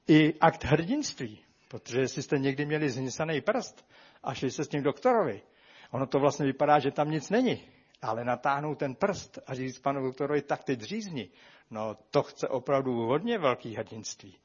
i 0.09 0.39
akt 0.39 0.65
hrdinství, 0.65 1.45
protože 1.69 2.01
jestli 2.01 2.23
jste 2.23 2.39
někdy 2.39 2.67
měli 2.67 2.91
znisaný 2.91 3.41
prst 3.41 3.87
a 4.23 4.35
šli 4.35 4.51
se 4.51 4.65
s 4.65 4.69
tím 4.69 4.83
doktorovi, 4.83 5.43
ono 5.91 6.07
to 6.07 6.19
vlastně 6.19 6.47
vypadá, 6.47 6.79
že 6.79 6.91
tam 6.91 7.11
nic 7.11 7.31
není, 7.31 7.69
ale 8.03 8.25
natáhnout 8.25 8.79
ten 8.79 8.95
prst 8.95 9.39
a 9.47 9.55
říct 9.55 9.79
panu 9.79 10.03
doktorovi, 10.03 10.43
tak 10.43 10.65
ty 10.65 10.77
dřízni, 10.77 11.31
no 11.71 11.95
to 12.11 12.23
chce 12.23 12.49
opravdu 12.49 12.93
hodně 12.93 13.39
velký 13.39 13.75
hrdinství. 13.75 14.39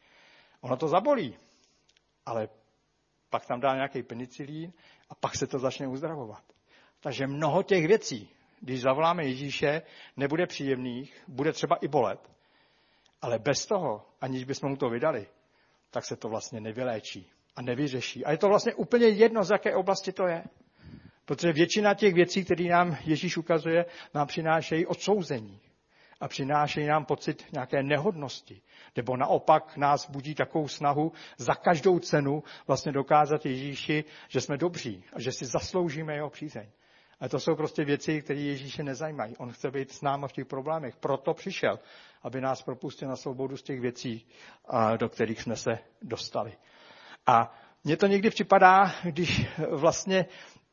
Ono 0.61 0.77
to 0.77 0.87
zabolí, 0.87 1.37
ale 2.25 2.49
pak 3.29 3.45
tam 3.45 3.59
dá 3.59 3.75
nějaký 3.75 4.03
penicilín 4.03 4.73
a 5.09 5.15
pak 5.15 5.35
se 5.35 5.47
to 5.47 5.59
začne 5.59 5.87
uzdravovat. 5.87 6.54
Takže 7.05 7.27
mnoho 7.27 7.63
těch 7.63 7.87
věcí, 7.87 8.29
když 8.61 8.81
zavoláme 8.81 9.25
Ježíše, 9.25 9.81
nebude 10.17 10.45
příjemných, 10.47 11.23
bude 11.27 11.51
třeba 11.53 11.75
i 11.75 11.87
bolet, 11.87 12.19
ale 13.21 13.39
bez 13.39 13.65
toho, 13.65 14.05
aniž 14.21 14.43
bychom 14.43 14.69
mu 14.69 14.77
to 14.77 14.89
vydali, 14.89 15.27
tak 15.91 16.05
se 16.05 16.15
to 16.15 16.29
vlastně 16.29 16.61
nevyléčí 16.61 17.29
a 17.55 17.61
nevyřeší. 17.61 18.25
A 18.25 18.31
je 18.31 18.37
to 18.37 18.47
vlastně 18.47 18.73
úplně 18.73 19.07
jedno, 19.07 19.43
z 19.43 19.49
jaké 19.49 19.75
oblasti 19.75 20.11
to 20.11 20.27
je. 20.27 20.43
Protože 21.25 21.53
většina 21.53 21.93
těch 21.93 22.13
věcí, 22.13 22.45
které 22.45 22.63
nám 22.63 22.97
Ježíš 23.05 23.37
ukazuje, 23.37 23.85
nám 24.13 24.27
přinášejí 24.27 24.85
odsouzení 24.85 25.59
a 26.19 26.27
přinášejí 26.27 26.87
nám 26.87 27.05
pocit 27.05 27.45
nějaké 27.53 27.83
nehodnosti. 27.83 28.61
Nebo 28.95 29.17
naopak 29.17 29.77
nás 29.77 30.09
budí 30.09 30.35
takovou 30.35 30.67
snahu 30.67 31.11
za 31.37 31.55
každou 31.55 31.99
cenu 31.99 32.43
vlastně 32.67 32.91
dokázat 32.91 33.45
Ježíši, 33.45 34.03
že 34.27 34.41
jsme 34.41 34.57
dobří 34.57 35.03
a 35.13 35.21
že 35.21 35.31
si 35.31 35.45
zasloužíme 35.45 36.13
jeho 36.13 36.29
přízeň. 36.29 36.69
A 37.19 37.29
to 37.29 37.39
jsou 37.39 37.55
prostě 37.55 37.85
věci, 37.85 38.21
které 38.21 38.39
Ježíše 38.39 38.83
nezajímají. 38.83 39.37
On 39.37 39.51
chce 39.51 39.71
být 39.71 39.91
s 39.91 40.01
námi 40.01 40.25
v 40.27 40.31
těch 40.31 40.45
problémech. 40.45 40.95
Proto 40.95 41.33
přišel, 41.33 41.79
aby 42.23 42.41
nás 42.41 42.61
propustil 42.61 43.07
na 43.09 43.15
svobodu 43.15 43.57
z 43.57 43.63
těch 43.63 43.79
věcí, 43.81 44.27
do 44.97 45.09
kterých 45.09 45.41
jsme 45.41 45.55
se 45.55 45.79
dostali. 46.01 46.57
A 47.27 47.53
mně 47.83 47.97
to 47.97 48.07
někdy 48.07 48.29
připadá, 48.29 48.91
když 49.03 49.45
vlastně 49.69 50.25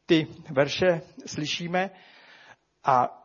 ty 0.07 0.27
verše 0.51 1.01
slyšíme 1.27 1.91
a 2.85 3.23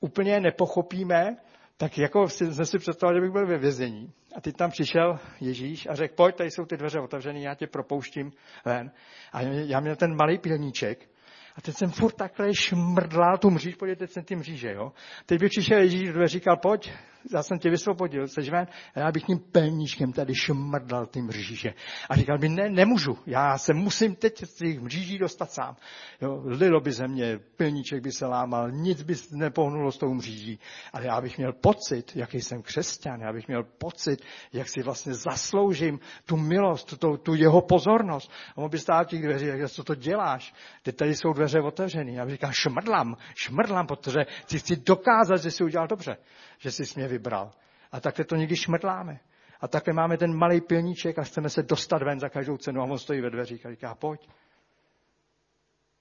úplně 0.00 0.40
nepochopíme, 0.40 1.36
tak 1.76 1.98
jako 1.98 2.28
jsem 2.28 2.66
si 2.66 2.78
představil, 2.78 3.16
že 3.16 3.20
bych 3.20 3.30
byl 3.30 3.46
ve 3.46 3.58
vězení. 3.58 4.12
A 4.36 4.40
teď 4.40 4.56
tam 4.56 4.70
přišel 4.70 5.18
Ježíš 5.40 5.86
a 5.86 5.94
řekl, 5.94 6.14
pojď, 6.14 6.36
tady 6.36 6.50
jsou 6.50 6.64
ty 6.64 6.76
dveře 6.76 7.00
otevřené, 7.00 7.40
já 7.40 7.54
tě 7.54 7.66
propouštím 7.66 8.32
ven. 8.64 8.90
A 9.32 9.40
já 9.42 9.80
měl 9.80 9.96
ten 9.96 10.16
malý 10.16 10.38
pilníček 10.38 11.08
a 11.56 11.60
teď 11.60 11.76
jsem 11.76 11.90
furt 11.90 12.12
takhle 12.12 12.54
šmrdlal 12.54 13.38
tu 13.38 13.50
mříž, 13.50 13.74
podívejte, 13.74 14.06
jsem 14.06 14.24
ty 14.24 14.36
mříže, 14.36 14.72
jo. 14.72 14.92
Teď 15.26 15.40
by 15.40 15.48
přišel 15.48 15.78
Ježíš 15.78 16.12
do 16.12 16.26
říkal, 16.26 16.56
pojď, 16.56 16.92
já 17.32 17.42
jsem 17.42 17.58
tě 17.58 17.70
vysvobodil, 17.70 18.28
seš 18.28 18.50
ven, 18.50 18.66
a 18.94 19.00
já 19.00 19.12
bych 19.12 19.22
tím 19.22 19.38
pelníčkem 19.38 20.12
tady 20.12 20.34
šmrdal 20.34 21.06
ty 21.06 21.22
mříže. 21.22 21.74
A 22.08 22.16
říkal 22.16 22.38
by, 22.38 22.48
ne, 22.48 22.68
nemůžu, 22.68 23.18
já 23.26 23.58
se 23.58 23.74
musím 23.74 24.14
teď 24.14 24.44
z 24.44 24.54
těch 24.54 24.80
mříží 24.80 25.18
dostat 25.18 25.50
sám. 25.50 25.76
Jo, 26.20 26.42
lilo 26.44 26.80
by 26.80 26.92
ze 26.92 27.08
mě, 27.08 27.38
pelníček 27.56 28.02
by 28.02 28.12
se 28.12 28.26
lámal, 28.26 28.70
nic 28.70 29.02
by 29.02 29.14
nepohnulo 29.32 29.92
s 29.92 29.98
tou 29.98 30.14
mříží, 30.14 30.58
ale 30.92 31.06
já 31.06 31.20
bych 31.20 31.38
měl 31.38 31.52
pocit, 31.52 32.16
jaký 32.16 32.40
jsem 32.40 32.62
křesťan, 32.62 33.20
já 33.20 33.32
bych 33.32 33.48
měl 33.48 33.62
pocit, 33.62 34.22
jak 34.52 34.68
si 34.68 34.82
vlastně 34.82 35.14
zasloužím 35.14 36.00
tu 36.26 36.36
milost, 36.36 36.98
tu, 36.98 37.16
tu 37.16 37.34
jeho 37.34 37.60
pozornost. 37.60 38.30
A 38.56 38.58
on 38.58 38.70
by 38.70 38.78
stál 38.78 39.04
těch 39.04 39.22
dveří, 39.22 39.46
jak 39.46 39.70
co 39.70 39.84
to 39.84 39.94
děláš? 39.94 40.54
Teď 40.82 40.96
tady 40.96 41.14
jsou 41.14 41.32
dveře 41.32 41.60
otevřené. 41.60 42.12
Já 42.12 42.24
bych 42.24 42.34
říkal, 42.34 42.52
šmrdlám, 42.52 43.16
šmrdlám, 43.34 43.86
protože 43.86 44.26
si 44.46 44.58
chci 44.58 44.76
dokázat, 44.76 45.36
že 45.36 45.50
jsi 45.50 45.64
udělal 45.64 45.86
dobře, 45.86 46.16
že 46.58 46.70
jsi 46.70 46.82
mě 46.96 47.08
vybral. 47.14 47.52
A 47.92 48.00
takhle 48.00 48.24
to 48.24 48.36
někdy 48.36 48.56
šmrdláme. 48.56 49.20
A 49.60 49.68
takhle 49.68 49.94
máme 49.94 50.16
ten 50.18 50.34
malý 50.36 50.60
pilníček 50.60 51.18
a 51.18 51.22
chceme 51.22 51.50
se 51.50 51.62
dostat 51.62 52.02
ven 52.02 52.20
za 52.20 52.28
každou 52.28 52.56
cenu 52.56 52.80
a 52.80 52.84
on 52.84 52.98
stojí 52.98 53.20
ve 53.20 53.30
dveřích 53.30 53.66
a 53.66 53.70
říká, 53.70 53.94
pojď. 53.94 54.28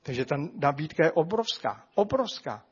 Takže 0.03 0.25
ta 0.25 0.35
nabídka 0.61 1.05
je 1.05 1.11
obrovská, 1.11 1.87
obrovská. 1.95 2.65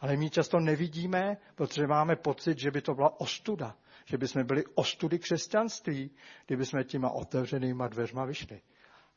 Ale 0.00 0.16
my 0.16 0.30
často 0.30 0.60
nevidíme, 0.60 1.36
protože 1.54 1.86
máme 1.86 2.16
pocit, 2.16 2.58
že 2.58 2.70
by 2.70 2.80
to 2.80 2.94
byla 2.94 3.20
ostuda. 3.20 3.76
Že 4.04 4.18
by 4.18 4.28
jsme 4.28 4.44
byli 4.44 4.64
ostudy 4.74 5.18
křesťanství, 5.18 6.10
kdyby 6.46 6.66
jsme 6.66 6.84
těma 6.84 7.10
otevřenýma 7.10 7.88
dveřma 7.88 8.24
vyšli. 8.24 8.60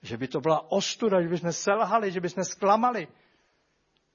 Že 0.01 0.17
by 0.17 0.27
to 0.27 0.41
byla 0.41 0.71
ostuda, 0.71 1.21
že 1.21 1.27
by 1.27 1.37
jsme 1.37 1.53
selhali, 1.53 2.11
že 2.11 2.19
by 2.19 2.29
jsme 2.29 2.43
zklamali. 2.43 3.07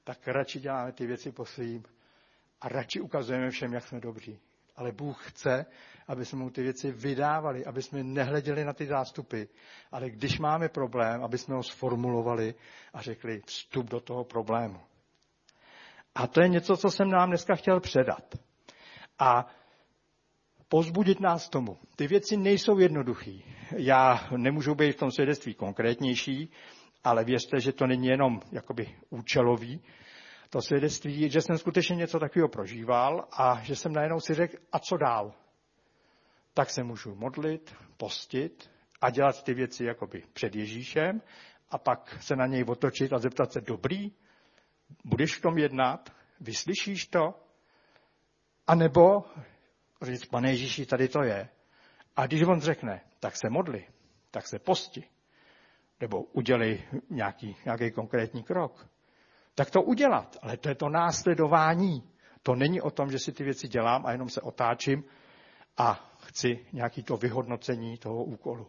Tak 0.05 0.29
radši 0.29 0.61
děláme 0.61 0.93
ty 0.93 1.07
věci 1.07 1.33
po 1.33 1.45
svým 1.45 1.83
a 2.61 2.69
radši 2.69 3.01
ukazujeme 3.01 3.51
všem, 3.51 3.73
jak 3.73 3.87
jsme 3.87 4.01
dobří. 4.01 4.41
Ale 4.77 4.93
Bůh 4.93 5.29
chce, 5.31 5.67
aby 6.09 6.25
jsme 6.25 6.39
mu 6.39 6.51
ty 6.51 6.62
věci 6.62 6.93
vydávali, 6.93 7.65
aby 7.65 7.83
jsme 7.83 8.05
nehleděli 8.05 8.65
na 8.65 8.73
ty 8.73 8.87
zástupy, 8.87 9.43
ale 9.93 10.11
když 10.11 10.39
máme 10.39 10.69
problém, 10.69 11.25
aby 11.25 11.39
jsme 11.39 11.55
ho 11.55 11.62
sformulovali 11.62 12.55
a 12.93 13.03
řekli 13.03 13.43
vstup 13.47 13.87
do 13.87 14.01
toho 14.01 14.25
problému. 14.25 14.81
A 16.15 16.27
to 16.27 16.41
je 16.41 16.49
něco, 16.49 16.77
co 16.77 16.91
jsem 16.91 17.11
nám 17.11 17.29
dneska 17.29 17.55
chtěl 17.55 17.81
předat. 17.81 18.35
A 19.19 19.47
pozbudit 20.69 21.21
nás 21.21 21.49
tomu. 21.49 21.79
Ty 21.97 22.07
věci 22.07 22.37
nejsou 22.37 22.79
jednoduché. 22.79 23.39
Já 23.77 24.29
nemůžu 24.37 24.75
být 24.75 24.93
v 24.93 24.97
tom 24.99 25.11
svědectví 25.11 25.55
konkrétnější, 25.55 26.51
ale 27.05 27.25
věřte, 27.25 27.61
že 27.61 27.73
to 27.73 27.87
není 27.87 28.07
jenom 28.07 28.41
jakoby 28.53 28.95
účelový, 29.11 29.83
to 30.57 30.62
svědectví, 30.62 31.31
že 31.31 31.40
jsem 31.40 31.59
skutečně 31.59 31.97
něco 31.97 32.19
takového 32.19 32.49
prožíval 32.49 33.29
a 33.33 33.62
že 33.62 33.77
jsem 33.77 33.92
najednou 33.92 34.21
si 34.21 34.35
řekl, 34.35 34.57
a 34.73 34.79
co 34.79 34.97
dál? 34.97 35.35
Tak 36.55 36.71
se 36.71 36.83
můžu 36.83 37.14
modlit, 37.14 37.75
postit 37.97 38.71
a 39.01 39.11
dělat 39.11 39.42
ty 39.42 39.55
věci 39.55 39.85
jakoby 39.85 40.23
před 40.33 40.57
Ježíšem 40.57 41.23
a 41.71 41.79
pak 41.79 42.23
se 42.23 42.37
na 42.37 42.47
něj 42.47 42.64
otočit 42.69 43.12
a 43.12 43.19
zeptat 43.19 43.53
se, 43.53 43.61
dobrý, 43.61 44.12
budeš 45.05 45.37
v 45.37 45.40
tom 45.40 45.59
jednat, 45.59 46.12
vyslyšíš 46.40 47.07
to? 47.07 47.35
A 48.66 48.75
nebo 48.75 49.25
říct, 50.03 50.25
pane 50.25 50.51
Ježíši, 50.51 50.87
tady 50.87 51.09
to 51.09 51.23
je. 51.23 51.49
A 52.16 52.27
když 52.27 52.42
on 52.42 52.61
řekne, 52.61 53.01
tak 53.21 53.37
se 53.37 53.51
modli, 53.51 53.87
tak 54.31 54.47
se 54.47 54.59
posti, 54.59 55.05
nebo 56.01 56.23
udělej 56.23 56.83
nějaký, 57.11 57.57
nějaký 57.64 57.90
konkrétní 57.90 58.42
krok, 58.42 58.96
tak 59.57 59.71
to 59.71 59.83
udělat. 59.83 60.37
Ale 60.42 60.57
to 60.57 60.69
je 60.69 60.75
to 60.75 60.88
následování. 60.88 62.03
To 62.42 62.55
není 62.55 62.81
o 62.81 62.90
tom, 62.90 63.11
že 63.11 63.19
si 63.19 63.33
ty 63.33 63.45
věci 63.45 63.69
dělám 63.69 64.07
a 64.07 64.12
jenom 64.12 64.29
se 64.29 64.40
otáčím 64.40 65.05
a 65.77 66.11
chci 66.19 66.66
nějaký 66.73 67.03
to 67.03 67.16
vyhodnocení 67.16 67.99
toho 67.99 68.25
úkolu. 68.25 68.66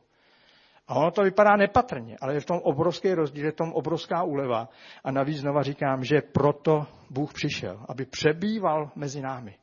A 0.88 0.96
ono 0.96 1.12
to 1.12 1.24
vypadá 1.24 1.56
nepatrně, 1.56 2.18
ale 2.22 2.34
je 2.34 2.40
v 2.40 2.46
tom 2.46 2.58
obrovský 2.64 3.14
rozdíl, 3.14 3.46
je 3.46 3.52
v 3.52 3.56
tom 3.56 3.74
obrovská 3.74 4.24
úleva. 4.24 4.70
A 5.04 5.12
navíc 5.12 5.38
znova 5.38 5.64
říkám, 5.64 6.04
že 6.04 6.22
proto 6.22 6.88
Bůh 7.10 7.34
přišel, 7.34 7.86
aby 7.90 8.06
přebýval 8.06 8.92
mezi 8.96 9.22
námi. 9.22 9.56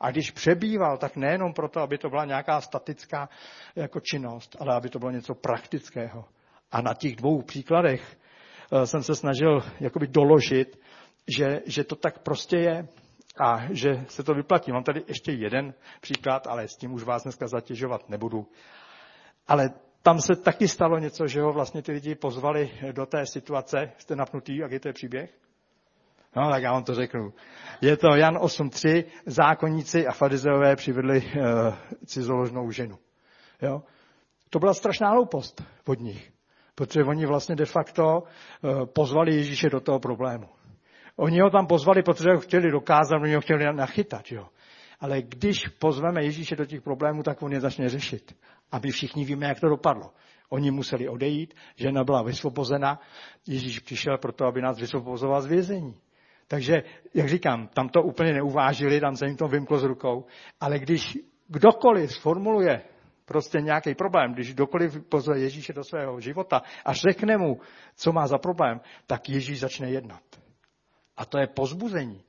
A 0.00 0.10
když 0.10 0.30
přebýval, 0.30 0.98
tak 0.98 1.16
nejenom 1.16 1.52
proto, 1.52 1.80
aby 1.80 1.98
to 1.98 2.10
byla 2.10 2.24
nějaká 2.24 2.60
statická 2.60 3.28
jako 3.76 4.00
činnost, 4.00 4.56
ale 4.60 4.76
aby 4.76 4.88
to 4.88 4.98
bylo 4.98 5.10
něco 5.10 5.34
praktického. 5.34 6.24
A 6.72 6.80
na 6.80 6.94
těch 6.94 7.16
dvou 7.16 7.42
příkladech 7.42 8.18
jsem 8.84 9.02
se 9.02 9.14
snažil 9.14 9.62
jakoby 9.80 10.06
doložit, 10.06 10.80
že, 11.28 11.60
že 11.66 11.84
to 11.84 11.96
tak 11.96 12.18
prostě 12.18 12.56
je 12.56 12.88
a 13.40 13.60
že 13.70 14.04
se 14.08 14.22
to 14.22 14.34
vyplatí. 14.34 14.72
Mám 14.72 14.84
tady 14.84 15.04
ještě 15.08 15.32
jeden 15.32 15.74
příklad, 16.00 16.46
ale 16.46 16.68
s 16.68 16.76
tím 16.76 16.92
už 16.92 17.02
vás 17.02 17.22
dneska 17.22 17.48
zatěžovat 17.48 18.08
nebudu. 18.08 18.46
Ale 19.48 19.70
tam 20.02 20.20
se 20.20 20.36
taky 20.36 20.68
stalo 20.68 20.98
něco, 20.98 21.26
že 21.26 21.40
ho 21.40 21.52
vlastně 21.52 21.82
ty 21.82 21.92
lidi 21.92 22.14
pozvali 22.14 22.70
do 22.92 23.06
té 23.06 23.26
situace. 23.26 23.92
Jste 23.98 24.16
napnutý, 24.16 24.56
jak 24.56 24.72
je 24.72 24.80
to 24.80 24.92
příběh? 24.92 25.30
No, 26.36 26.50
tak 26.50 26.62
já 26.62 26.72
vám 26.72 26.84
to 26.84 26.94
řeknu. 26.94 27.32
Je 27.80 27.96
to 27.96 28.08
Jan 28.14 28.36
8.3, 28.36 29.04
zákonníci 29.26 30.06
a 30.06 30.12
farizeové 30.12 30.76
přivedli 30.76 31.22
uh, 31.22 31.74
cizoložnou 32.06 32.70
ženu. 32.70 32.98
Jo? 33.62 33.82
To 34.50 34.58
byla 34.58 34.74
strašná 34.74 35.10
hloupost 35.10 35.62
od 35.86 36.00
nich 36.00 36.37
protože 36.78 37.04
oni 37.04 37.26
vlastně 37.26 37.56
de 37.56 37.64
facto 37.64 38.22
eh, 38.22 38.86
pozvali 38.86 39.34
Ježíše 39.34 39.70
do 39.70 39.80
toho 39.80 39.98
problému. 40.00 40.48
Oni 41.16 41.40
ho 41.40 41.50
tam 41.50 41.66
pozvali, 41.66 42.02
protože 42.02 42.30
ho 42.34 42.40
chtěli 42.40 42.70
dokázat, 42.70 43.16
oni 43.22 43.34
ho 43.34 43.40
chtěli 43.40 43.64
nachytat. 43.72 44.32
Jo. 44.32 44.46
Ale 45.00 45.22
když 45.22 45.68
pozveme 45.68 46.24
Ježíše 46.24 46.56
do 46.56 46.66
těch 46.66 46.82
problémů, 46.82 47.22
tak 47.22 47.42
on 47.42 47.52
je 47.52 47.60
začne 47.60 47.88
řešit. 47.88 48.36
A 48.72 48.78
my 48.78 48.90
všichni 48.90 49.24
víme, 49.24 49.46
jak 49.46 49.60
to 49.60 49.68
dopadlo. 49.68 50.10
Oni 50.50 50.70
museli 50.70 51.08
odejít, 51.08 51.54
žena 51.76 52.04
byla 52.04 52.22
vysvobozena, 52.22 53.00
Ježíš 53.46 53.80
přišel 53.80 54.18
proto, 54.18 54.46
aby 54.46 54.62
nás 54.62 54.80
vysvobozoval 54.80 55.42
z 55.42 55.46
vězení. 55.46 55.94
Takže, 56.48 56.74
jak 57.14 57.28
říkám, 57.28 57.68
tam 57.68 57.88
to 57.88 58.02
úplně 58.02 58.32
neuvážili, 58.32 59.00
tam 59.00 59.16
se 59.16 59.26
jim 59.26 59.36
to 59.36 59.48
vymklo 59.48 59.78
z 59.78 59.84
rukou, 59.84 60.24
ale 60.60 60.78
když 60.78 61.18
kdokoliv 61.48 62.12
sformuluje 62.12 62.82
prostě 63.28 63.60
nějaký 63.60 63.94
problém, 63.94 64.32
když 64.32 64.54
kdokoliv 64.54 65.04
pozve 65.08 65.38
Ježíše 65.38 65.72
do 65.72 65.84
svého 65.84 66.20
života 66.20 66.62
a 66.84 66.92
řekne 66.92 67.36
mu, 67.36 67.60
co 67.94 68.12
má 68.12 68.26
za 68.26 68.38
problém, 68.38 68.80
tak 69.06 69.28
Ježíš 69.28 69.60
začne 69.60 69.90
jednat. 69.90 70.22
A 71.16 71.24
to 71.24 71.38
je 71.38 71.46
pozbuzení. 71.46 72.22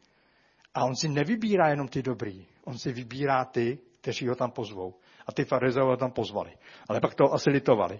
A 0.73 0.85
on 0.85 0.95
si 0.95 1.09
nevybírá 1.09 1.69
jenom 1.69 1.87
ty 1.87 2.01
dobrý, 2.01 2.47
on 2.65 2.77
si 2.77 2.93
vybírá 2.93 3.45
ty, 3.45 3.79
kteří 4.01 4.27
ho 4.27 4.35
tam 4.35 4.51
pozvou. 4.51 4.95
A 5.27 5.31
ty 5.31 5.45
farizeové 5.45 5.97
tam 5.97 6.11
pozvali. 6.11 6.57
Ale 6.89 7.01
pak 7.01 7.15
to 7.15 7.33
asi 7.33 7.49
litovali. 7.49 7.99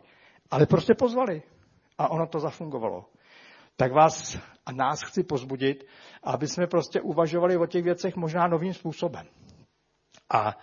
Ale 0.51 0.65
prostě 0.65 0.93
pozvali. 0.93 1.41
A 1.97 2.11
ono 2.11 2.27
to 2.27 2.39
zafungovalo. 2.39 3.05
Tak 3.75 3.91
vás 3.91 4.37
a 4.65 4.71
nás 4.71 5.01
chci 5.01 5.23
pozbudit, 5.23 5.85
aby 6.23 6.47
jsme 6.47 6.67
prostě 6.67 7.01
uvažovali 7.01 7.57
o 7.57 7.65
těch 7.65 7.83
věcech 7.83 8.15
možná 8.15 8.47
novým 8.47 8.73
způsobem. 8.73 9.27
A 10.33 10.57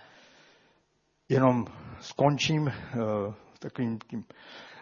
jenom 1.29 1.65
skončím 1.99 2.61
uh, 2.61 2.71
takovým 3.59 3.99
tím 3.99 4.25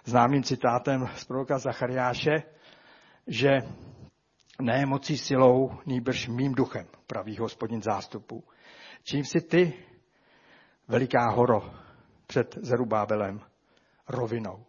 známým 0.06 0.44
citátem 0.44 1.10
z 1.16 1.26
proroka 1.26 1.60
Zachariáše, 1.60 2.44
že 3.28 3.50
ne 4.62 4.86
mocí 4.86 5.18
silou, 5.18 5.72
nýbrž 5.86 6.28
mým 6.28 6.52
duchem, 6.52 6.88
praví 7.08 7.38
hospodin 7.38 7.82
zástupu. 7.82 8.44
Čím 9.04 9.26
si 9.26 9.42
ty, 9.42 9.74
veliká 10.88 11.30
horo, 11.30 11.74
před 12.28 12.58
Zerubábelem, 12.62 13.42
rovinou. 14.10 14.66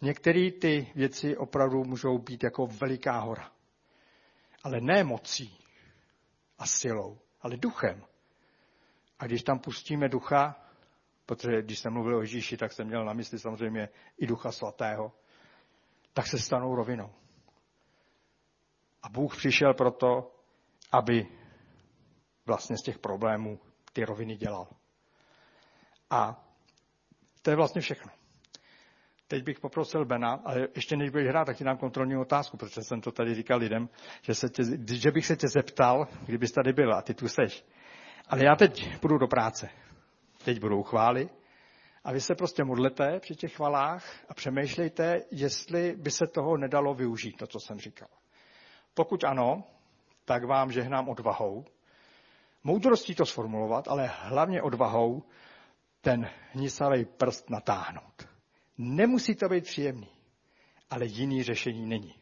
Některé 0.00 0.50
ty 0.50 0.92
věci 0.94 1.36
opravdu 1.36 1.84
můžou 1.84 2.18
být 2.18 2.44
jako 2.44 2.66
veliká 2.66 3.18
hora. 3.18 3.50
Ale 4.64 4.80
ne 4.80 5.04
mocí 5.04 5.58
a 6.58 6.66
silou, 6.66 7.18
ale 7.42 7.56
duchem. 7.56 8.02
A 9.18 9.26
když 9.26 9.42
tam 9.42 9.58
pustíme 9.58 10.08
ducha, 10.08 10.65
protože 11.26 11.62
když 11.62 11.78
jsem 11.78 11.92
mluvil 11.92 12.16
o 12.16 12.20
Ježíši, 12.20 12.56
tak 12.56 12.72
jsem 12.72 12.86
měl 12.86 13.04
na 13.04 13.12
mysli 13.12 13.38
samozřejmě 13.38 13.88
i 14.18 14.26
ducha 14.26 14.52
svatého, 14.52 15.12
tak 16.12 16.26
se 16.26 16.38
stanou 16.38 16.74
rovinou. 16.74 17.12
A 19.02 19.08
Bůh 19.08 19.36
přišel 19.36 19.74
proto, 19.74 20.32
aby 20.92 21.26
vlastně 22.46 22.76
z 22.78 22.82
těch 22.82 22.98
problémů 22.98 23.58
ty 23.92 24.04
roviny 24.04 24.36
dělal. 24.36 24.68
A 26.10 26.44
to 27.42 27.50
je 27.50 27.56
vlastně 27.56 27.80
všechno. 27.80 28.12
Teď 29.28 29.44
bych 29.44 29.60
poprosil 29.60 30.04
Bena, 30.04 30.40
ale 30.44 30.68
ještě 30.74 30.96
než 30.96 31.10
budeš 31.10 31.28
hrát, 31.28 31.44
tak 31.44 31.56
ti 31.56 31.64
dám 31.64 31.76
kontrolní 31.76 32.16
otázku, 32.16 32.56
protože 32.56 32.80
jsem 32.82 33.00
to 33.00 33.12
tady 33.12 33.34
říkal 33.34 33.58
lidem, 33.58 33.88
že, 34.22 34.34
se 34.34 34.48
tě, 34.48 34.62
že 34.92 35.10
bych 35.10 35.26
se 35.26 35.36
tě 35.36 35.48
zeptal, 35.48 36.08
kdybys 36.26 36.52
tady 36.52 36.72
byl 36.72 36.94
a 36.94 37.02
ty 37.02 37.14
tu 37.14 37.28
seš. 37.28 37.64
Ale 38.28 38.44
já 38.44 38.56
teď 38.56 39.00
půjdu 39.00 39.18
do 39.18 39.26
práce. 39.26 39.68
Teď 40.46 40.60
budou 40.60 40.82
chvály. 40.82 41.28
A 42.04 42.12
vy 42.12 42.20
se 42.20 42.34
prostě 42.34 42.64
modlete 42.64 43.20
při 43.20 43.36
těch 43.36 43.54
chvalách 43.54 44.04
a 44.28 44.34
přemýšlejte, 44.34 45.20
jestli 45.30 45.96
by 45.96 46.10
se 46.10 46.26
toho 46.26 46.56
nedalo 46.56 46.94
využít, 46.94 47.36
to, 47.36 47.46
co 47.46 47.60
jsem 47.60 47.78
říkal. 47.78 48.08
Pokud 48.94 49.24
ano, 49.24 49.64
tak 50.24 50.44
vám 50.44 50.72
žehnám 50.72 51.08
odvahou. 51.08 51.64
Moudrostí 52.64 53.14
to 53.14 53.26
sformulovat, 53.26 53.88
ale 53.88 54.06
hlavně 54.06 54.62
odvahou 54.62 55.22
ten 56.00 56.30
hnisavý 56.52 57.04
prst 57.04 57.50
natáhnout. 57.50 58.28
Nemusí 58.78 59.34
to 59.34 59.48
být 59.48 59.64
příjemný, 59.64 60.08
ale 60.90 61.06
jiný 61.06 61.42
řešení 61.42 61.86
není. 61.86 62.14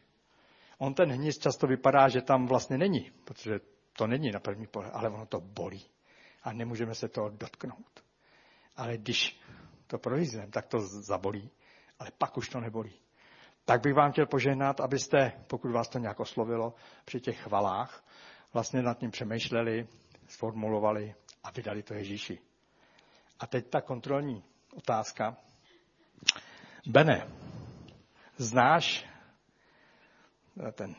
On 0.77 0.93
ten 0.93 1.11
hnis 1.11 1.37
často 1.37 1.67
vypadá, 1.67 2.09
že 2.09 2.21
tam 2.21 2.47
vlastně 2.47 2.77
není, 2.77 3.11
protože 3.23 3.59
to 3.93 4.07
není 4.07 4.31
na 4.31 4.39
první 4.39 4.67
pohled, 4.67 4.91
ale 4.93 5.09
ono 5.09 5.25
to 5.25 5.39
bolí 5.41 5.85
a 6.43 6.53
nemůžeme 6.53 6.95
se 6.95 7.07
toho 7.07 7.29
dotknout. 7.29 8.04
Ale 8.77 8.97
když 8.97 9.39
to 9.87 9.97
projízdem, 9.97 10.51
tak 10.51 10.65
to 10.67 10.79
zabolí, 10.81 11.49
ale 11.99 12.11
pak 12.17 12.37
už 12.37 12.49
to 12.49 12.59
nebolí. 12.59 12.93
Tak 13.65 13.81
bych 13.81 13.93
vám 13.93 14.11
chtěl 14.11 14.25
požehnat, 14.25 14.79
abyste, 14.81 15.31
pokud 15.47 15.71
vás 15.71 15.87
to 15.87 15.99
nějak 15.99 16.19
oslovilo, 16.19 16.73
při 17.05 17.19
těch 17.21 17.39
chvalách, 17.41 18.03
vlastně 18.53 18.81
nad 18.81 18.97
tím 18.97 19.11
přemýšleli, 19.11 19.87
sformulovali 20.27 21.15
a 21.43 21.51
vydali 21.51 21.83
to 21.83 21.93
Ježíši. 21.93 22.39
A 23.39 23.47
teď 23.47 23.67
ta 23.69 23.81
kontrolní 23.81 24.43
otázka. 24.75 25.37
Bene, 26.87 27.27
znáš 28.37 29.05
ten 30.71 30.95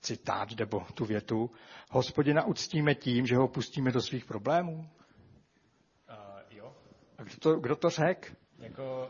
citát 0.00 0.52
nebo 0.58 0.80
tu 0.94 1.04
větu, 1.04 1.50
hospodina 1.90 2.44
uctíme 2.44 2.94
tím, 2.94 3.26
že 3.26 3.36
ho 3.36 3.48
pustíme 3.48 3.92
do 3.92 4.02
svých 4.02 4.24
problémů? 4.24 4.88
Kdo 7.30 7.40
to, 7.40 7.60
kdo 7.60 7.76
to 7.76 7.90
řekl? 7.90 8.28
Jako 8.58 9.08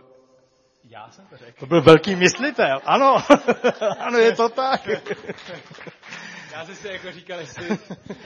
já 0.85 1.11
jsem 1.11 1.27
to 1.27 1.37
řekl. 1.37 1.61
To 1.61 1.67
byl 1.67 1.83
velký 1.83 2.17
myslitel, 2.17 2.81
ano, 2.85 3.17
ano, 3.99 4.19
je 4.19 4.37
to 4.37 4.49
tak. 4.49 4.89
Já 6.53 6.67
jsem 6.67 6.75
si 6.75 6.89
jako 6.89 7.13
říkal, 7.13 7.41
jestli, 7.41 7.69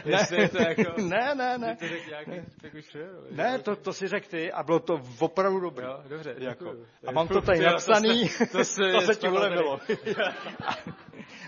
jestli 0.04 0.40
je 0.40 0.48
to 0.48 0.58
jako... 0.58 1.00
Ne, 1.00 1.34
ne, 1.34 1.58
ne. 1.58 1.76
To 1.76 1.88
řekl 1.88 2.08
nějaký 2.08 2.50
tak 2.60 2.74
už 2.74 2.96
Ne, 3.30 3.58
to, 3.58 3.76
to 3.76 3.92
si 3.92 4.08
řekl 4.08 4.26
ty 4.28 4.52
a 4.52 4.62
bylo 4.62 4.80
to 4.80 5.00
opravdu 5.18 5.60
dobré. 5.60 5.86
Jo, 5.86 6.02
dobře, 6.08 6.34
jako. 6.38 6.74
A 7.06 7.12
mám 7.12 7.28
to 7.28 7.40
tady 7.40 7.60
napsaný, 7.60 8.28
to, 8.28 8.46
to, 8.46 8.64
se, 8.64 8.92
to 8.92 9.00
se 9.00 9.14
ti 9.14 9.28
ulevilo. 9.28 9.80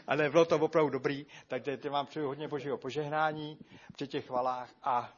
Ale 0.06 0.30
bylo 0.30 0.44
to 0.44 0.59
opravdu 0.59 0.90
dobrý, 0.90 1.26
tak 1.48 1.62
teď 1.62 1.88
vám 1.88 2.06
přeju 2.06 2.26
hodně 2.26 2.48
božího 2.48 2.78
požehnání 2.78 3.59
při 3.92 4.06
těch 4.06 4.26
chvalách 4.26 4.70
a 4.82 5.12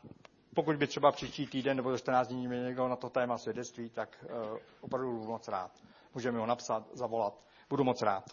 pokud 0.58 0.76
by 0.76 0.86
třeba 0.86 1.12
příští 1.12 1.46
týden 1.46 1.76
nebo 1.76 1.90
za 1.90 1.98
14 1.98 2.28
dní 2.28 2.48
měl 2.48 2.62
někdo 2.64 2.88
na 2.88 2.96
to 2.96 3.10
téma 3.10 3.38
svědectví, 3.38 3.90
tak 3.90 4.24
uh, 4.52 4.58
opravdu 4.80 5.12
budu 5.12 5.24
moc 5.30 5.48
rád. 5.48 5.70
Můžeme 6.14 6.38
ho 6.38 6.46
napsat, 6.46 6.82
zavolat. 6.92 7.40
Budu 7.70 7.84
moc 7.84 8.02
rád. 8.02 8.24